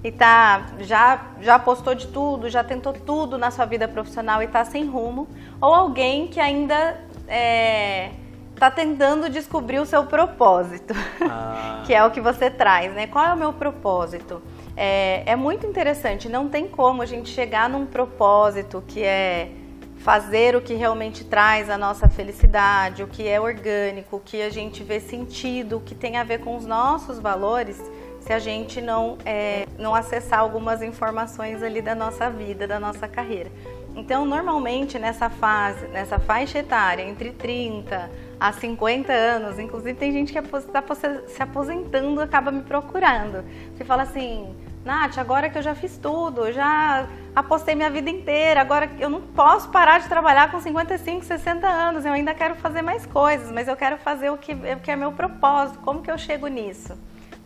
e 0.04 0.12
tá 0.12 0.68
já 0.80 1.32
já 1.42 1.56
apostou 1.56 1.96
de 1.96 2.08
tudo, 2.08 2.50
já 2.50 2.64
tentou 2.64 2.94
tudo 2.94 3.38
na 3.38 3.52
sua 3.52 3.66
vida 3.66 3.88
profissional 3.88 4.42
e 4.42 4.46
está 4.46 4.64
sem 4.66 4.86
rumo, 4.86 5.28
ou 5.60 5.74
alguém 5.74 6.28
que 6.28 6.40
ainda 6.40 7.00
é, 7.28 8.12
tá 8.56 8.70
tentando 8.72 9.30
descobrir 9.30 9.80
o 9.80 9.86
seu 9.86 10.06
propósito, 10.06 10.94
ah. 11.22 11.84
que 11.86 11.94
é 11.94 12.04
o 12.06 12.12
que 12.12 12.22
você 12.22 12.50
traz, 12.50 12.94
né? 12.94 13.08
Qual 13.08 13.26
é 13.26 13.34
o 13.34 13.38
meu 13.38 13.54
propósito? 13.54 14.42
é, 14.78 15.24
é 15.26 15.36
muito 15.36 15.66
interessante. 15.66 16.30
Não 16.30 16.48
tem 16.48 16.68
como 16.68 17.02
a 17.02 17.06
gente 17.06 17.30
chegar 17.30 17.68
num 17.68 17.88
propósito 17.88 18.84
que 18.88 19.04
é 19.04 19.50
fazer 19.98 20.56
o 20.56 20.62
que 20.62 20.76
realmente 20.76 21.26
traz 21.26 21.68
a 21.70 21.78
nossa 21.78 22.08
felicidade, 22.08 23.02
o 23.02 23.08
que 23.08 23.28
é 23.28 23.42
orgânico, 23.42 24.18
o 24.18 24.20
que 24.20 24.40
a 24.44 24.50
gente 24.52 24.84
vê 24.84 25.00
sentido, 25.00 25.78
o 25.78 25.82
que 25.82 25.96
tem 25.96 26.18
a 26.18 26.24
ver 26.24 26.40
com 26.42 26.56
os 26.56 26.66
nossos 26.66 27.20
valores, 27.20 27.82
se 28.28 28.34
a 28.34 28.40
gente 28.40 28.82
não, 28.82 29.18
é, 29.26 29.66
não 29.80 29.96
acessar 29.96 30.40
algumas 30.40 30.82
informações 30.82 31.64
ali 31.64 31.82
da 31.82 31.96
nossa 31.96 32.30
vida, 32.30 32.68
da 32.68 32.78
nossa 32.78 33.08
carreira. 33.08 33.50
Então, 33.96 34.26
normalmente 34.26 35.00
nessa 35.00 35.30
fase, 35.30 35.88
nessa 35.88 36.20
faixa 36.20 36.60
etária, 36.60 37.04
entre 37.04 37.32
30 37.32 38.12
a 38.38 38.52
50 38.52 39.14
anos, 39.14 39.58
inclusive 39.58 39.94
tem 39.94 40.12
gente 40.12 40.34
que 40.34 40.40
está 40.40 40.84
se 41.26 41.42
aposentando 41.42 42.20
acaba 42.20 42.52
me 42.52 42.64
procurando. 42.64 43.46
Você 43.74 43.86
fala 43.86 44.04
assim, 44.04 44.54
Nath, 44.84 45.18
agora 45.18 45.50
que 45.50 45.58
eu 45.58 45.64
já 45.64 45.74
fiz 45.74 45.98
tudo, 45.98 46.52
já 46.52 47.08
apostei 47.34 47.76
minha 47.76 47.90
vida 47.90 48.10
inteira, 48.10 48.60
agora 48.60 48.92
eu 49.00 49.10
não 49.10 49.22
posso 49.22 49.70
parar 49.70 50.02
de 50.02 50.10
trabalhar 50.10 50.52
com 50.52 50.60
55, 50.60 51.24
60 51.24 51.66
anos, 51.66 52.06
eu 52.06 52.12
ainda 52.12 52.34
quero 52.34 52.56
fazer 52.56 52.82
mais 52.82 53.06
coisas, 53.06 53.50
mas 53.54 53.70
eu 53.70 53.76
quero 53.78 53.98
fazer 53.98 54.30
o 54.30 54.38
que, 54.38 54.52
o 54.52 54.80
que 54.84 54.92
é 54.92 54.98
meu 54.98 55.14
propósito, 55.14 55.80
como 55.80 56.02
que 56.02 56.12
eu 56.12 56.18
chego 56.18 56.48
nisso? 56.48 56.94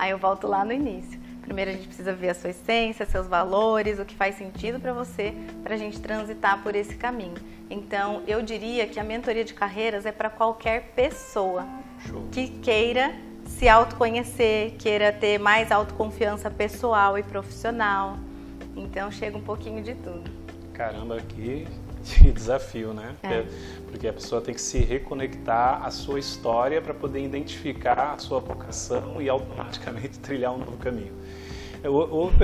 Aí 0.01 0.10
eu 0.10 0.17
volto 0.17 0.48
lá 0.48 0.65
no 0.65 0.74
início. 0.74 1.20
Primeiro 1.43 1.70
a 1.70 1.74
gente 1.75 1.86
precisa 1.86 2.12
ver 2.12 2.29
a 2.29 2.34
sua 2.34 2.50
essência, 2.50 3.05
seus 3.05 3.27
valores, 3.27 4.00
o 4.00 4.05
que 4.05 4.15
faz 4.15 4.34
sentido 4.34 4.79
para 4.79 4.93
você, 4.93 5.31
para 5.62 5.75
a 5.75 5.77
gente 5.77 6.01
transitar 6.01 6.63
por 6.63 6.75
esse 6.75 6.96
caminho. 6.96 7.36
Então, 7.70 8.24
eu 8.25 8.41
diria 8.41 8.88
que 8.88 9.00
a 9.00 9.03
mentoria 9.03 9.46
de 9.46 9.53
carreiras 9.53 10.03
é 10.08 10.12
para 10.12 10.27
qualquer 10.27 10.93
pessoa 10.96 11.67
Show. 12.00 12.27
que 12.31 12.48
queira 12.48 13.13
se 13.46 13.70
autoconhecer, 13.70 14.72
queira 14.79 15.12
ter 15.12 15.38
mais 15.38 15.72
autoconfiança 15.72 16.50
pessoal 16.50 17.15
e 17.15 17.22
profissional. 17.22 18.17
Então 18.75 19.12
chega 19.12 19.38
um 19.38 19.43
pouquinho 19.43 19.84
de 19.84 19.93
tudo. 19.93 20.31
Caramba, 20.74 21.17
que 22.03 22.29
desafio, 22.31 22.93
né? 22.93 23.15
É. 23.24 23.46
Porque 23.89 24.08
a 24.08 24.13
pessoa 24.13 24.41
tem 24.41 24.53
que 24.53 24.62
se 24.62 24.79
reconectar 24.79 25.86
à 25.86 25.91
sua 25.91 26.20
história 26.20 26.81
para 26.81 26.93
poder 26.93 27.24
identificar 27.24 28.13
a 28.13 28.17
sua 28.17 28.39
vocação 28.39 29.22
e 29.22 29.29
automaticamente 29.29 30.20
trilhar 30.22 30.53
um 30.53 30.58
novo 30.58 30.77
caminho. 30.77 31.13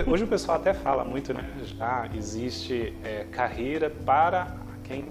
Hoje 0.08 0.24
o 0.24 0.28
pessoal 0.28 0.58
até 0.58 0.74
fala 0.74 1.06
muito, 1.06 1.32
né? 1.32 1.48
Já 1.78 2.10
existe 2.16 2.94
é, 3.04 3.26
carreira 3.26 3.90
para 3.90 4.58
quem 4.88 5.04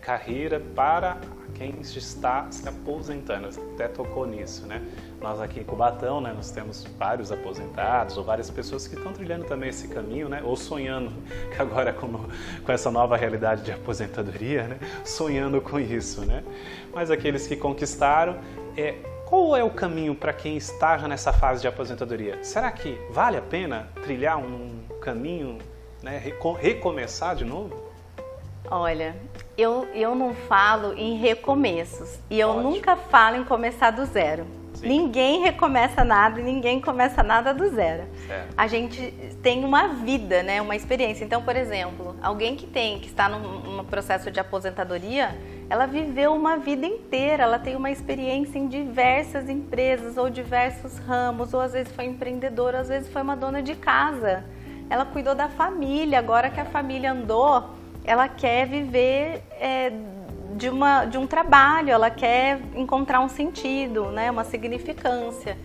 carreira 0.00 0.60
para 0.74 1.18
quem 1.54 1.74
está 1.80 2.50
se 2.50 2.68
aposentando. 2.68 3.48
Até 3.74 3.86
tocou 3.86 4.26
nisso, 4.26 4.66
né? 4.66 4.82
Nós 5.20 5.40
aqui 5.40 5.60
em 5.60 5.64
Cubatão, 5.64 6.20
né, 6.20 6.32
nós 6.34 6.50
temos 6.50 6.84
vários 6.98 7.30
aposentados 7.30 8.16
ou 8.16 8.24
várias 8.24 8.50
pessoas 8.50 8.88
que 8.88 8.96
estão 8.96 9.12
trilhando 9.12 9.44
também 9.44 9.68
esse 9.68 9.86
caminho, 9.88 10.28
né, 10.30 10.40
ou 10.42 10.56
sonhando 10.56 11.12
agora 11.58 11.92
com, 11.92 12.08
com 12.64 12.72
essa 12.72 12.90
nova 12.90 13.16
realidade 13.16 13.62
de 13.62 13.70
aposentadoria, 13.70 14.62
né, 14.64 14.78
sonhando 15.04 15.60
com 15.60 15.78
isso, 15.78 16.24
né. 16.24 16.42
Mas 16.94 17.10
aqueles 17.10 17.46
que 17.46 17.54
conquistaram, 17.54 18.38
é, 18.74 18.94
qual 19.26 19.54
é 19.54 19.62
o 19.62 19.70
caminho 19.70 20.14
para 20.14 20.32
quem 20.32 20.56
está 20.56 20.96
já 20.96 21.06
nessa 21.06 21.34
fase 21.34 21.60
de 21.60 21.68
aposentadoria? 21.68 22.42
Será 22.42 22.72
que 22.72 22.98
vale 23.10 23.36
a 23.36 23.42
pena 23.42 23.88
trilhar 24.02 24.38
um 24.38 24.80
caminho, 25.02 25.58
né, 26.02 26.18
recomeçar 26.58 27.36
de 27.36 27.44
novo? 27.44 27.89
Olha, 28.70 29.16
eu, 29.58 29.88
eu 29.92 30.14
não 30.14 30.32
falo 30.32 30.94
em 30.96 31.16
recomeços 31.16 32.20
e 32.30 32.38
eu 32.38 32.50
Ótimo. 32.50 32.70
nunca 32.70 32.94
falo 32.96 33.36
em 33.36 33.44
começar 33.44 33.90
do 33.90 34.04
zero. 34.04 34.46
Sim. 34.74 34.86
Ninguém 34.86 35.40
recomeça 35.42 36.04
nada 36.04 36.40
e 36.40 36.44
ninguém 36.44 36.80
começa 36.80 37.20
nada 37.20 37.52
do 37.52 37.68
zero. 37.68 38.04
Certo. 38.28 38.54
A 38.56 38.68
gente 38.68 39.12
tem 39.42 39.64
uma 39.64 39.88
vida, 39.88 40.44
né, 40.44 40.62
uma 40.62 40.76
experiência. 40.76 41.24
Então, 41.24 41.42
por 41.42 41.56
exemplo, 41.56 42.14
alguém 42.22 42.54
que 42.54 42.64
tem, 42.64 43.00
que 43.00 43.08
está 43.08 43.28
num, 43.28 43.58
num 43.58 43.84
processo 43.84 44.30
de 44.30 44.38
aposentadoria, 44.38 45.36
ela 45.68 45.86
viveu 45.86 46.32
uma 46.32 46.56
vida 46.56 46.86
inteira, 46.86 47.42
ela 47.42 47.58
tem 47.58 47.74
uma 47.74 47.90
experiência 47.90 48.56
em 48.56 48.68
diversas 48.68 49.48
empresas 49.48 50.16
ou 50.16 50.30
diversos 50.30 50.96
ramos, 50.98 51.52
ou 51.52 51.60
às 51.60 51.72
vezes 51.72 51.92
foi 51.92 52.04
empreendedora, 52.04 52.78
às 52.78 52.88
vezes 52.88 53.12
foi 53.12 53.20
uma 53.20 53.36
dona 53.36 53.60
de 53.60 53.74
casa. 53.74 54.44
Ela 54.88 55.04
cuidou 55.04 55.34
da 55.34 55.48
família, 55.48 56.20
agora 56.20 56.50
que 56.50 56.60
a 56.60 56.64
família 56.64 57.12
andou, 57.12 57.79
ela 58.04 58.28
quer 58.28 58.66
viver 58.66 59.42
é, 59.60 59.92
de, 60.56 60.68
uma, 60.68 61.04
de 61.04 61.18
um 61.18 61.26
trabalho, 61.26 61.90
ela 61.90 62.10
quer 62.10 62.60
encontrar 62.74 63.20
um 63.20 63.28
sentido, 63.28 64.06
né, 64.06 64.30
uma 64.30 64.44
significância. 64.44 65.56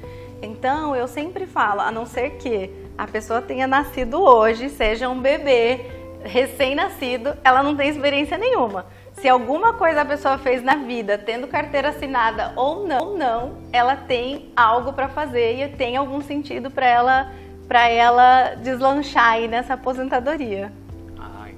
Então, 0.41 0.95
eu 0.95 1.07
sempre 1.07 1.45
falo, 1.45 1.81
a 1.81 1.91
não 1.91 2.05
ser 2.05 2.31
que 2.37 2.69
a 2.97 3.07
pessoa 3.07 3.41
tenha 3.41 3.67
nascido 3.67 4.21
hoje, 4.21 4.69
seja 4.69 5.09
um 5.09 5.19
bebê 5.19 5.85
recém-nascido, 6.23 7.35
ela 7.43 7.61
não 7.61 7.75
tem 7.75 7.89
experiência 7.89 8.37
nenhuma. 8.37 8.85
Se 9.13 9.29
alguma 9.29 9.73
coisa 9.73 10.01
a 10.01 10.05
pessoa 10.05 10.37
fez 10.37 10.61
na 10.61 10.75
vida, 10.75 11.17
tendo 11.17 11.47
carteira 11.47 11.89
assinada 11.89 12.51
ou 12.55 12.85
não, 12.85 13.09
ou 13.09 13.17
não 13.17 13.57
ela 13.71 13.95
tem 13.95 14.51
algo 14.55 14.91
para 14.91 15.07
fazer 15.07 15.63
e 15.63 15.69
tem 15.69 15.95
algum 15.95 16.21
sentido 16.21 16.69
para 16.69 16.85
ela, 16.85 17.31
para 17.67 17.87
ela 17.87 18.55
deslanchar 18.55 19.33
aí 19.33 19.47
nessa 19.47 19.75
aposentadoria. 19.75 20.71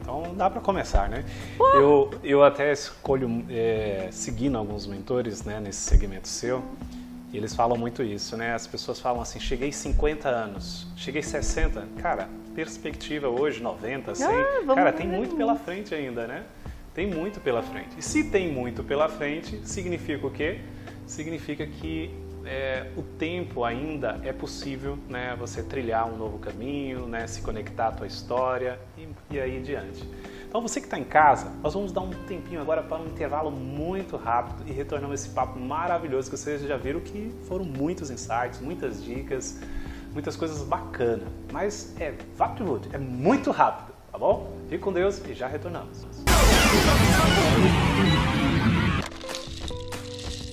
Então 0.07 0.33
dá 0.33 0.49
para 0.49 0.61
começar, 0.61 1.09
né? 1.09 1.25
Eu, 1.59 2.09
eu 2.23 2.41
até 2.41 2.71
escolho 2.71 3.43
é, 3.49 4.07
seguindo 4.09 4.57
alguns 4.57 4.87
mentores 4.87 5.43
né, 5.43 5.59
nesse 5.59 5.81
segmento 5.81 6.29
seu, 6.29 6.63
e 7.33 7.35
eles 7.35 7.53
falam 7.53 7.77
muito 7.77 8.01
isso, 8.01 8.37
né? 8.37 8.53
As 8.53 8.65
pessoas 8.65 9.01
falam 9.01 9.21
assim, 9.21 9.37
cheguei 9.37 9.69
50 9.69 10.29
anos, 10.29 10.87
cheguei 10.95 11.21
60, 11.21 11.85
cara, 11.97 12.29
perspectiva 12.55 13.27
hoje 13.27 13.61
90, 13.61 14.15
100, 14.15 14.27
ah, 14.27 14.75
cara, 14.75 14.93
tem 14.93 15.05
muito 15.05 15.35
pela 15.35 15.57
frente 15.57 15.93
ainda, 15.93 16.25
né? 16.25 16.45
Tem 16.93 17.05
muito 17.05 17.41
pela 17.41 17.61
frente. 17.61 17.99
E 17.99 18.01
se 18.01 18.23
tem 18.23 18.49
muito 18.49 18.85
pela 18.85 19.09
frente, 19.09 19.59
significa 19.65 20.25
o 20.25 20.31
quê? 20.31 20.61
Significa 21.05 21.67
que 21.67 22.15
é, 22.47 22.89
o 22.95 23.01
tempo 23.03 23.63
ainda 23.63 24.19
é 24.23 24.31
possível 24.31 24.97
né, 25.09 25.35
você 25.37 25.61
trilhar 25.61 26.07
um 26.07 26.17
novo 26.17 26.39
caminho, 26.39 27.05
né, 27.05 27.27
se 27.27 27.41
conectar 27.41 27.89
à 27.89 27.91
tua 27.91 28.07
história 28.07 28.79
e, 28.97 29.07
e 29.29 29.39
aí 29.39 29.61
diante. 29.61 30.07
Então 30.47 30.61
você 30.61 30.79
que 30.79 30.87
está 30.87 30.97
em 30.97 31.03
casa, 31.03 31.51
nós 31.61 31.73
vamos 31.73 31.91
dar 31.91 32.01
um 32.01 32.09
tempinho 32.09 32.61
agora 32.61 32.81
para 32.81 33.01
um 33.01 33.07
intervalo 33.07 33.51
muito 33.51 34.15
rápido 34.15 34.63
e 34.65 34.71
retornamos 34.71 35.21
esse 35.21 35.29
papo 35.29 35.59
maravilhoso 35.59 36.31
que 36.31 36.37
vocês 36.37 36.61
já 36.61 36.77
viram 36.77 37.01
que 37.01 37.35
foram 37.43 37.65
muitos 37.65 38.09
insights, 38.09 38.61
muitas 38.61 39.03
dicas, 39.03 39.59
muitas 40.13 40.37
coisas 40.37 40.63
bacanas. 40.63 41.27
Mas 41.51 41.93
é 41.99 42.13
VaptVood, 42.37 42.89
é 42.93 42.97
muito 42.97 43.51
rápido, 43.51 43.93
tá 44.09 44.17
bom? 44.17 44.53
Fique 44.69 44.81
com 44.81 44.93
Deus 44.93 45.21
e 45.27 45.33
já 45.33 45.47
retornamos. 45.47 46.07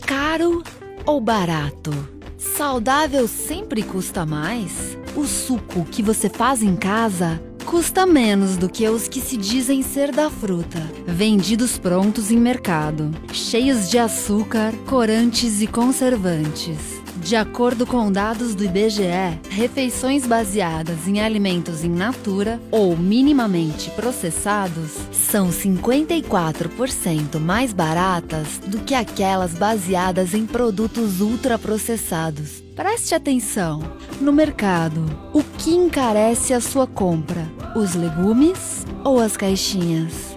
Caro 0.05 0.64
ou 1.07 1.21
barato? 1.21 1.91
Saudável 2.37 3.27
sempre 3.27 3.83
custa 3.83 4.25
mais? 4.25 4.97
O 5.17 5.25
suco 5.25 5.85
que 5.85 6.03
você 6.03 6.29
faz 6.29 6.63
em 6.63 6.77
casa 6.77 7.41
custa 7.65 8.07
menos 8.07 8.57
do 8.57 8.69
que 8.69 8.87
os 8.89 9.09
que 9.09 9.21
se 9.21 9.37
dizem 9.37 9.83
ser 9.83 10.13
da 10.13 10.31
fruta, 10.31 10.81
vendidos 11.07 11.79
prontos 11.79 12.31
em 12.31 12.37
mercado, 12.37 13.11
cheios 13.33 13.91
de 13.91 13.99
açúcar, 13.99 14.73
corantes 14.87 15.61
e 15.61 15.67
conservantes. 15.67 16.94
De 17.25 17.37
acordo 17.37 17.87
com 17.87 18.13
dados 18.13 18.55
do 18.55 18.63
IBGE, 18.63 19.41
refeições 19.49 20.27
baseadas 20.27 21.09
em 21.09 21.23
alimentos 21.23 21.83
in 21.83 21.89
natura 21.89 22.61
ou 22.71 22.95
minimamente 22.99 23.91
processados 23.93 24.91
são 25.11 25.49
54% 25.49 27.41
mais 27.41 27.73
baratas 27.73 28.59
do 28.67 28.79
que 28.81 28.95
aquelas 28.95 29.55
baseadas 29.55 30.35
em 30.35 30.45
produtos 30.45 31.23
ultraprocessados. 31.23 32.63
Preste 32.77 33.15
atenção. 33.15 33.81
No 34.21 34.31
mercado, 34.31 35.03
o 35.33 35.43
que 35.43 35.71
encarece 35.71 36.53
a 36.53 36.61
sua 36.61 36.87
compra? 36.87 37.51
Os 37.75 37.95
legumes 37.95 38.85
ou 39.03 39.19
as 39.19 39.35
caixinhas? 39.35 40.37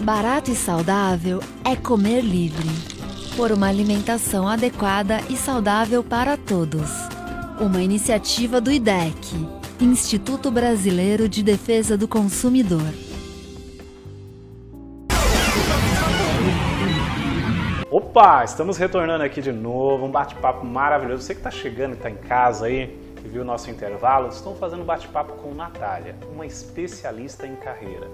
Barato 0.00 0.50
e 0.50 0.56
saudável 0.56 1.40
é 1.62 1.76
comer 1.76 2.22
livre 2.22 2.91
por 3.36 3.50
uma 3.50 3.68
alimentação 3.68 4.46
adequada 4.46 5.20
e 5.28 5.36
saudável 5.36 6.04
para 6.04 6.36
todos. 6.36 6.90
Uma 7.58 7.82
iniciativa 7.82 8.60
do 8.60 8.70
IDEC, 8.70 9.48
Instituto 9.80 10.50
Brasileiro 10.50 11.28
de 11.28 11.42
Defesa 11.42 11.96
do 11.96 12.06
Consumidor. 12.06 12.92
Opa, 17.90 18.44
estamos 18.44 18.76
retornando 18.76 19.24
aqui 19.24 19.40
de 19.40 19.52
novo, 19.52 20.06
um 20.06 20.10
bate-papo 20.10 20.64
maravilhoso. 20.66 21.22
Você 21.22 21.34
que 21.34 21.40
está 21.40 21.50
chegando 21.50 21.92
e 21.92 21.96
está 21.96 22.10
em 22.10 22.16
casa 22.16 22.66
aí 22.66 22.98
e 23.24 23.28
viu 23.28 23.42
o 23.42 23.44
nosso 23.44 23.70
intervalo, 23.70 24.28
estamos 24.28 24.58
fazendo 24.58 24.84
bate-papo 24.84 25.34
com 25.34 25.54
Natália, 25.54 26.16
uma 26.32 26.44
especialista 26.44 27.46
em 27.46 27.54
carreira. 27.56 28.08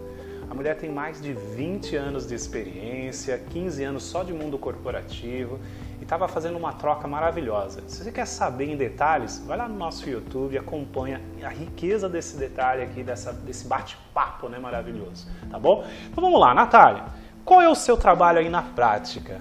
A 0.51 0.55
mulher 0.55 0.77
tem 0.77 0.91
mais 0.91 1.21
de 1.21 1.35
20 1.35 1.95
anos 1.95 2.27
de 2.27 2.35
experiência, 2.35 3.39
15 3.51 3.85
anos 3.85 4.03
só 4.03 4.23
de 4.23 4.33
mundo 4.33 4.57
corporativo 4.59 5.59
e 6.01 6.05
estava 6.05 6.27
fazendo 6.27 6.57
uma 6.57 6.73
troca 6.73 7.07
maravilhosa. 7.07 7.83
Se 7.87 8.03
você 8.03 8.11
quer 8.11 8.27
saber 8.27 8.71
em 8.71 8.77
detalhes, 8.77 9.39
vai 9.47 9.59
lá 9.59 9.69
no 9.69 9.77
nosso 9.77 10.09
YouTube 10.09 10.55
e 10.55 10.59
acompanha 10.59 11.21
a 11.45 11.51
riqueza 11.51 12.09
desse 12.09 12.39
detalhe 12.39 12.83
aqui, 12.83 13.03
dessa, 13.03 13.31
desse 13.33 13.67
bate-papo 13.67 14.49
né, 14.49 14.59
maravilhoso. 14.59 15.29
Tá 15.51 15.59
bom? 15.59 15.85
Então 16.11 16.25
vamos 16.25 16.41
lá, 16.41 16.55
Natália. 16.55 17.05
Qual 17.45 17.61
é 17.61 17.69
o 17.69 17.75
seu 17.75 17.99
trabalho 17.99 18.39
aí 18.39 18.49
na 18.49 18.63
prática? 18.63 19.39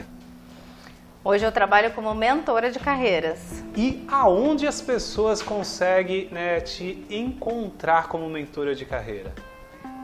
Hoje 1.24 1.46
eu 1.46 1.52
trabalho 1.54 1.92
como 1.92 2.14
mentora 2.14 2.70
de 2.70 2.80
carreiras. 2.80 3.64
E 3.78 4.06
aonde 4.10 4.68
as 4.68 4.82
pessoas 4.82 5.42
conseguem 5.42 6.28
né, 6.32 6.60
te 6.60 7.06
encontrar 7.10 8.08
como 8.10 8.30
mentora 8.30 8.76
de 8.76 8.86
carreira? 8.86 9.34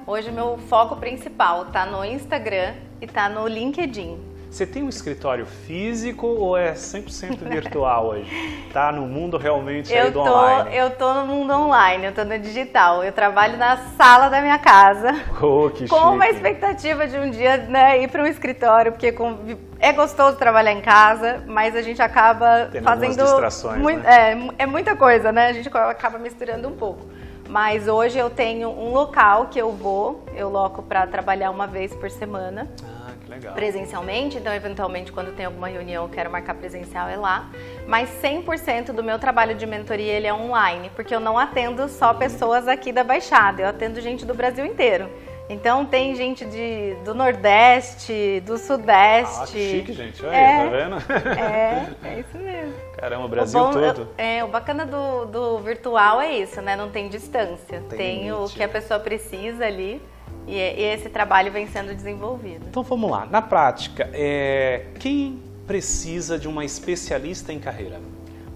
Hoje 0.06 0.32
meu 0.32 0.58
foco 0.68 0.98
principal 0.98 1.64
está 1.64 1.86
no 1.86 2.04
Instagram 2.04 2.74
e 3.02 3.06
está 3.06 3.30
no 3.30 3.48
LinkedIn. 3.48 4.20
Você 4.52 4.68
tem 4.68 4.84
um 4.84 4.90
escritório 4.90 5.46
físico 5.46 6.28
ou 6.28 6.58
é 6.58 6.74
100% 6.74 7.38
virtual 7.48 8.08
hoje? 8.08 8.30
Tá 8.74 8.92
no 8.92 9.04
mundo 9.04 9.38
realmente 9.38 9.94
eu 9.94 10.08
do 10.08 10.14
tô, 10.14 10.22
online? 10.24 10.76
Eu 10.76 10.90
tô 10.90 11.14
no 11.14 11.28
mundo 11.28 11.54
online, 11.54 12.06
eu 12.06 12.12
tô 12.12 12.24
no 12.24 12.40
digital. 12.40 13.04
Eu 13.04 13.12
trabalho 13.12 13.56
na 13.56 13.78
sala 13.96 14.30
da 14.30 14.42
minha 14.42 14.58
casa. 14.58 15.14
Oh, 15.40 15.70
que 15.70 15.88
com 15.88 15.96
chique. 15.96 16.08
uma 16.08 16.28
expectativa 16.28 17.06
de 17.08 17.18
um 17.18 17.30
dia 17.30 17.58
né, 17.58 18.02
ir 18.02 18.10
para 18.10 18.24
um 18.24 18.26
escritório, 18.26 18.92
porque 18.92 19.12
com, 19.12 19.38
é 19.80 19.92
gostoso 19.94 20.38
trabalhar 20.38 20.72
em 20.72 20.82
casa, 20.82 21.44
mas 21.46 21.76
a 21.76 21.84
gente 21.84 22.02
acaba 22.02 22.70
Tendo 22.72 22.84
fazendo. 22.84 23.24
distrações, 23.24 23.80
muito, 23.80 24.02
né? 24.02 24.50
é, 24.58 24.64
é 24.64 24.66
muita 24.66 24.96
coisa, 24.96 25.32
né? 25.32 25.48
A 25.48 25.54
gente 25.54 25.70
acaba 25.70 26.18
misturando 26.18 26.68
um 26.68 26.76
pouco. 26.76 27.06
Mas 27.54 27.88
hoje 27.88 28.18
eu 28.18 28.32
tenho 28.32 28.68
um 28.68 28.92
local 28.92 29.46
que 29.46 29.60
eu 29.60 29.72
vou, 29.72 30.26
eu 30.36 30.50
loco 30.50 30.82
para 30.82 31.06
trabalhar 31.06 31.52
uma 31.52 31.68
vez 31.68 31.94
por 31.94 32.10
semana. 32.10 32.68
Ah, 32.84 33.12
que 33.24 33.30
legal. 33.30 33.54
presencialmente, 33.54 34.40
então 34.40 34.52
eventualmente 34.52 35.12
quando 35.12 35.36
tem 35.36 35.46
alguma 35.46 35.68
reunião 35.68 36.06
eu 36.06 36.10
quero 36.10 36.32
marcar 36.32 36.56
presencial 36.56 37.08
é 37.08 37.16
lá, 37.16 37.52
mas 37.88 38.10
100% 38.24 38.86
do 38.86 39.04
meu 39.04 39.20
trabalho 39.20 39.54
de 39.54 39.68
mentoria 39.68 40.14
ele 40.14 40.26
é 40.26 40.34
online, 40.34 40.90
porque 40.96 41.14
eu 41.14 41.20
não 41.20 41.38
atendo 41.38 41.88
só 41.88 42.12
pessoas 42.12 42.68
aqui 42.68 42.92
da 42.92 43.04
Baixada, 43.04 43.62
eu 43.62 43.68
atendo 43.68 44.02
gente 44.02 44.26
do 44.26 44.34
Brasil 44.34 44.66
inteiro. 44.66 45.08
Então 45.50 45.86
tem 45.86 46.16
gente 46.16 46.46
de, 46.46 46.96
do 47.04 47.14
Nordeste, 47.14 48.42
do 48.46 48.58
Sudeste. 48.58 49.42
Ah, 49.42 49.48
que 49.48 49.70
chique, 49.72 49.94
gente. 49.94 50.26
Olha 50.26 50.36
É. 50.36 50.46
aí, 50.46 50.70
tá 50.70 50.78
vendo? 50.78 51.40
É, 51.40 51.88
é 52.10 52.20
isso 52.20 52.38
mesmo. 52.38 52.74
Caramba, 52.98 53.24
o 53.24 53.26
O 53.26 53.30
Brasil 53.30 53.60
bom- 53.60 53.72
todo. 53.72 54.08
É, 54.18 54.44
o 54.44 54.48
bacana 54.48 54.86
do, 54.86 55.26
do 55.26 55.60
virtual 55.60 56.22
é 56.22 56.32
isso, 56.38 56.62
né? 56.62 56.76
Não 56.76 56.90
tem 56.90 57.10
distância. 57.10 57.82
Tem 57.90 57.98
Tem, 57.98 58.32
o 58.32 58.46
que 58.48 58.64
a 58.64 58.70
pessoa 58.70 59.00
precisa 59.00 59.66
ali 59.66 60.02
e, 60.48 60.56
e 60.56 60.84
esse 60.94 61.10
trabalho 61.10 61.52
vem 61.52 61.68
sendo 61.68 61.94
desenvolvido. 61.94 62.66
Então 62.70 62.82
vamos 62.84 63.12
lá. 63.12 63.26
Na 63.26 63.42
prática, 63.42 64.10
é... 64.14 64.86
quem 65.00 65.42
precisa 65.68 66.40
de 66.40 66.48
uma 66.48 66.64
especialista 66.66 67.52
em 67.52 67.60
carreira? 67.60 68.00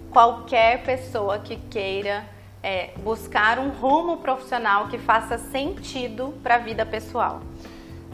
qualquer 0.10 0.82
pessoa 0.84 1.38
que 1.38 1.58
queira 1.70 2.26
é, 2.62 2.92
buscar 2.98 3.60
um 3.60 3.70
rumo 3.70 4.18
profissional 4.18 4.88
que 4.88 4.98
faça 4.98 5.38
sentido 5.38 6.34
para 6.44 6.56
a 6.56 6.60
vida 6.60 6.86
pessoal. 6.86 7.42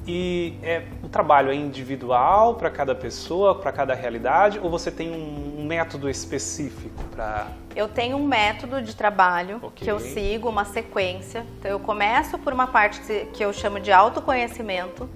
E 0.06 0.58
é, 0.62 0.84
o 1.02 1.08
trabalho 1.08 1.50
é 1.50 1.56
individual 1.56 2.56
para 2.56 2.70
cada 2.70 2.94
pessoa, 2.94 3.56
para 3.56 3.72
cada 3.72 3.94
realidade, 3.94 4.60
ou 4.62 4.70
você 4.70 4.92
tem 4.92 5.10
um, 5.10 5.54
método 5.64 6.10
específico 6.10 7.02
para. 7.06 7.48
Eu 7.74 7.88
tenho 7.88 8.18
um 8.18 8.28
método 8.28 8.82
de 8.82 8.94
trabalho 8.96 9.60
Ok. 9.64 9.72
que 9.76 9.90
eu 9.90 9.98
sigo, 9.98 10.50
uma 10.50 10.66
sequência. 10.66 11.46
Então, 11.58 11.72
eu 11.72 11.80
começo 11.80 12.38
por 12.38 12.52
uma 12.52 12.68
parte 12.68 13.02
que 13.34 13.44
eu 13.44 13.54
chamo 13.54 13.80
de 13.80 13.94
autoconhecimento. 13.94 15.10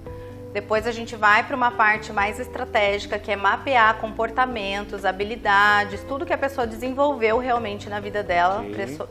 Depois 0.52 0.86
a 0.86 0.92
gente 0.92 1.14
vai 1.14 1.42
para 1.44 1.54
uma 1.54 1.70
parte 1.70 2.12
mais 2.12 2.40
estratégica, 2.40 3.18
que 3.18 3.30
é 3.30 3.36
mapear 3.36 3.96
comportamentos, 3.98 5.04
habilidades, 5.04 6.02
tudo 6.04 6.24
que 6.26 6.32
a 6.32 6.38
pessoa 6.38 6.66
desenvolveu 6.66 7.38
realmente 7.38 7.88
na 7.88 8.00
vida 8.00 8.22
dela, 8.22 8.64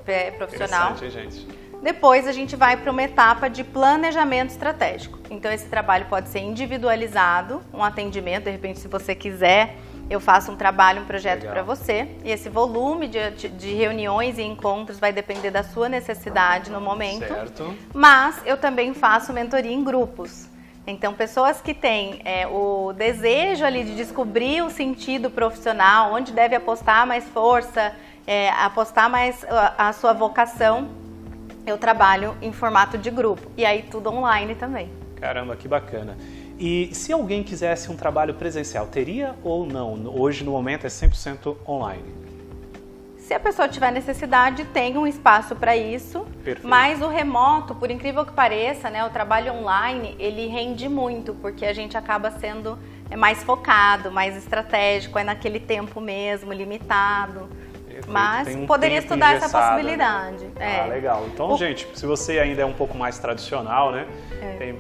é, 0.08 0.32
profissional. 0.32 0.96
Gente? 0.98 1.48
Depois 1.82 2.28
a 2.28 2.32
gente 2.32 2.56
vai 2.56 2.76
para 2.76 2.92
uma 2.92 3.04
etapa 3.04 3.48
de 3.50 3.64
planejamento 3.64 4.50
estratégico. 4.50 5.20
Então 5.30 5.52
esse 5.52 5.68
trabalho 5.68 6.06
pode 6.08 6.28
ser 6.30 6.40
individualizado, 6.40 7.62
um 7.72 7.84
atendimento, 7.84 8.46
de 8.46 8.52
repente 8.52 8.80
se 8.80 8.88
você 8.88 9.14
quiser, 9.14 9.76
eu 10.10 10.20
faço 10.20 10.52
um 10.52 10.56
trabalho, 10.56 11.02
um 11.02 11.06
projeto 11.06 11.46
para 11.48 11.62
você. 11.62 12.08
E 12.24 12.32
esse 12.32 12.50
volume 12.50 13.08
de, 13.08 13.30
de- 13.32 13.50
de 13.50 13.74
reuniões 13.76 14.38
e 14.38 14.42
encontros 14.42 15.00
vai 15.00 15.14
depender 15.14 15.52
da 15.52 15.64
sua 15.64 15.88
necessidade 15.88 16.72
no 16.72 16.82
momento. 16.82 17.28
Certo. 17.28 17.76
Mas 17.94 18.42
eu 18.46 18.58
também 18.58 18.94
faço 18.94 19.32
mentoria 19.32 19.72
em 19.72 19.84
grupos. 19.84 20.48
Então, 20.90 21.14
pessoas 21.14 21.60
que 21.60 21.74
têm 21.74 22.22
é, 22.24 22.48
o 22.48 22.94
desejo 22.94 23.66
ali 23.66 23.84
de 23.84 23.94
descobrir 23.94 24.62
o 24.62 24.70
sentido 24.70 25.30
profissional, 25.30 26.14
onde 26.14 26.32
deve 26.32 26.56
apostar 26.56 27.06
mais 27.06 27.26
força, 27.26 27.94
é, 28.26 28.50
apostar 28.52 29.10
mais 29.10 29.44
a, 29.50 29.90
a 29.90 29.94
sua 29.94 30.14
vocação, 30.14 30.88
eu 31.66 31.78
trabalho 31.78 32.38
em 32.42 32.54
formato 32.54 32.98
de 32.98 33.12
grupo. 33.12 33.52
E 33.58 33.66
aí 33.66 33.84
tudo 33.92 34.10
online 34.10 34.56
também. 34.56 34.90
Caramba, 35.18 35.58
que 35.58 35.68
bacana. 35.68 36.18
E 36.58 36.90
se 36.94 37.12
alguém 37.12 37.44
quisesse 37.44 37.92
um 37.92 37.98
trabalho 37.98 38.34
presencial, 38.36 38.88
teria 38.88 39.36
ou 39.44 39.66
não? 39.66 40.08
Hoje, 40.18 40.46
no 40.46 40.52
momento, 40.52 40.86
é 40.86 40.90
100% 40.90 41.58
online. 41.68 42.27
Se 43.28 43.34
a 43.34 43.40
pessoa 43.42 43.68
tiver 43.68 43.92
necessidade, 43.92 44.64
tem 44.64 44.98
um 44.98 45.06
espaço 45.06 45.54
para 45.54 45.76
isso. 45.76 46.22
Perfeito. 46.46 46.66
Mas 46.66 47.02
o 47.02 47.10
remoto, 47.10 47.76
por 47.76 47.92
incrível 47.92 48.26
que 48.26 48.32
pareça, 48.32 48.90
né, 48.90 49.04
o 49.04 49.10
trabalho 49.10 49.52
online, 49.54 50.16
ele 50.18 50.48
rende 50.48 50.88
muito, 50.88 51.34
porque 51.34 51.66
a 51.66 51.74
gente 51.74 51.98
acaba 51.98 52.32
sendo 52.32 52.80
é, 53.12 53.18
mais 53.18 53.44
focado, 53.44 54.10
mais 54.10 54.38
estratégico, 54.38 55.20
é 55.20 55.26
naquele 55.26 55.60
tempo 55.60 56.00
mesmo, 56.00 56.54
limitado. 56.54 57.50
Perfeito. 57.86 58.10
Mas 58.10 58.56
um 58.56 58.66
poderia 58.66 59.00
estudar 59.00 59.36
essa 59.36 59.48
né? 59.60 59.62
possibilidade. 59.62 60.48
É. 60.58 60.80
Ah, 60.80 60.86
legal. 60.86 61.26
Então, 61.28 61.52
O- 61.52 61.58
gente, 61.58 61.86
se 61.96 62.06
você 62.06 62.40
ainda 62.40 62.62
é 62.62 62.66
um 62.66 62.72
pouco 62.72 62.98
mais 62.98 63.20
tradicional, 63.20 63.92
né? 63.92 64.08
É. 64.42 64.56
tem- 64.56 64.80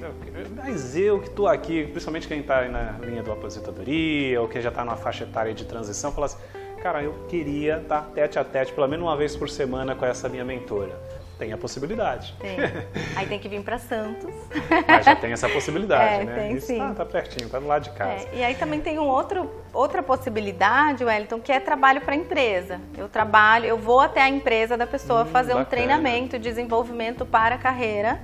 mas 0.55 0.95
eu 0.95 1.19
que 1.19 1.27
estou 1.27 1.49
aqui, 1.49 1.83
principalmente 1.87 2.29
quem 2.29 2.39
está 2.39 2.63
na 2.69 2.93
linha 3.05 3.21
do 3.21 3.29
aposentadoria 3.33 4.39
ou 4.41 4.47
quem 4.47 4.61
já 4.61 4.69
está 4.69 4.85
numa 4.85 4.95
faixa 4.95 5.25
etária 5.25 5.53
de 5.53 5.65
transição, 5.65 6.13
fala 6.13 6.27
assim, 6.27 6.37
cara, 6.81 7.03
eu 7.03 7.13
queria 7.27 7.77
estar 7.77 8.01
tete 8.13 8.39
a 8.39 8.43
tete 8.43 8.71
pelo 8.73 8.87
menos 8.87 9.05
uma 9.05 9.15
vez 9.17 9.35
por 9.35 9.49
semana 9.49 9.95
com 9.95 10.05
essa 10.05 10.29
minha 10.29 10.45
mentora. 10.45 10.97
Tem 11.37 11.53
a 11.53 11.57
possibilidade. 11.57 12.33
Tem. 12.39 12.57
Aí 13.15 13.27
tem 13.27 13.37
que 13.37 13.47
vir 13.47 13.61
para 13.61 13.77
Santos. 13.77 14.33
Mas 14.87 15.05
já 15.05 15.15
tem 15.15 15.31
essa 15.31 15.47
possibilidade, 15.47 16.21
É, 16.21 16.25
né? 16.25 16.35
tem 16.35 16.53
Isso 16.55 16.65
sim. 16.65 16.79
Tá, 16.79 16.93
tá 16.95 17.05
pertinho, 17.05 17.47
tá 17.47 17.59
do 17.59 17.67
lado 17.67 17.83
de 17.83 17.91
casa. 17.91 18.25
É, 18.33 18.37
e 18.37 18.43
aí 18.43 18.55
também 18.55 18.81
tem 18.81 18.97
um 18.97 19.07
outro, 19.07 19.47
outra 19.71 20.01
possibilidade, 20.01 21.03
Wellington, 21.05 21.39
que 21.39 21.51
é 21.51 21.59
trabalho 21.59 22.01
para 22.01 22.15
empresa. 22.15 22.81
Eu 22.97 23.07
trabalho, 23.07 23.65
eu 23.67 23.77
vou 23.77 23.99
até 23.99 24.21
a 24.21 24.29
empresa 24.29 24.75
da 24.75 24.87
pessoa 24.87 25.21
Hum, 25.23 25.25
fazer 25.27 25.51
um 25.53 25.57
bacana. 25.59 25.69
treinamento, 25.69 26.39
desenvolvimento 26.39 27.23
para 27.23 27.53
a 27.53 27.57
carreira, 27.59 28.19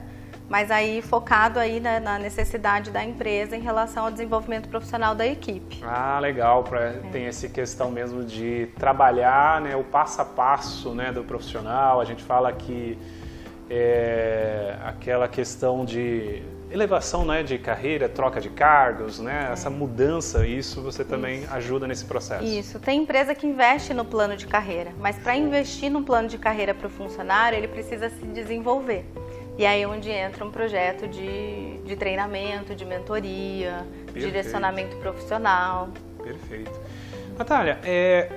mas 0.49 0.69
aí 0.69 1.01
focado 1.01 1.59
aí 1.59 1.79
na, 1.79 1.99
na 1.99 2.19
necessidade 2.19 2.91
da 2.91 3.03
empresa 3.03 3.55
em 3.55 3.61
relação 3.61 4.05
ao 4.05 4.11
desenvolvimento 4.11 4.69
profissional 4.69 5.15
da 5.15 5.25
equipe. 5.25 5.79
Ah, 5.83 6.19
legal, 6.19 6.63
pra, 6.63 6.81
É. 6.81 6.91
tem 7.11 7.25
essa 7.25 7.47
questão 7.47 7.89
mesmo 7.89 8.23
de 8.23 8.67
trabalhar 8.77 9.61
né, 9.61 9.75
o 9.75 9.83
passo 9.83 10.21
a 10.21 10.25
passo 10.25 10.93
né, 10.93 11.11
do 11.11 11.23
profissional. 11.23 11.99
A 11.99 12.05
gente 12.05 12.23
fala 12.23 12.51
que 12.51 12.97
é, 13.69 14.75
aquela 14.83 15.27
questão 15.27 15.85
de 15.85 16.43
elevação 16.69 17.23
né, 17.23 17.43
de 17.43 17.57
carreira, 17.59 18.09
troca 18.09 18.41
de 18.41 18.49
cargos, 18.49 19.19
né, 19.19 19.49
essa 19.51 19.69
mudança, 19.69 20.45
isso 20.45 20.81
você 20.81 21.05
também 21.05 21.45
ajuda 21.51 21.87
nesse 21.87 22.03
processo. 22.03 22.43
É. 22.43 22.47
Isso, 22.47 22.79
tem 22.79 23.03
empresa 23.03 23.35
que 23.35 23.45
investe 23.45 23.93
no 23.93 24.03
plano 24.03 24.35
de 24.35 24.47
carreira, 24.47 24.91
mas 24.99 25.15
para 25.17 25.35
investir 25.35 25.91
no 25.91 26.03
plano 26.03 26.27
de 26.27 26.37
carreira 26.37 26.73
para 26.73 26.87
o 26.87 26.89
funcionário, 26.89 27.57
ele 27.57 27.67
precisa 27.67 28.09
se 28.09 28.25
desenvolver. 28.25 29.05
E 29.57 29.65
aí 29.65 29.81
é 29.83 29.87
onde 29.87 30.09
entra 30.09 30.43
um 30.43 30.49
projeto 30.51 31.07
de, 31.07 31.77
de 31.85 31.95
treinamento, 31.95 32.73
de 32.75 32.83
mentoria, 32.85 33.85
Perfeito. 34.05 34.25
direcionamento 34.25 34.95
profissional. 34.97 35.89
Perfeito. 36.23 36.71
Natália, 37.37 37.79
é, 37.83 38.29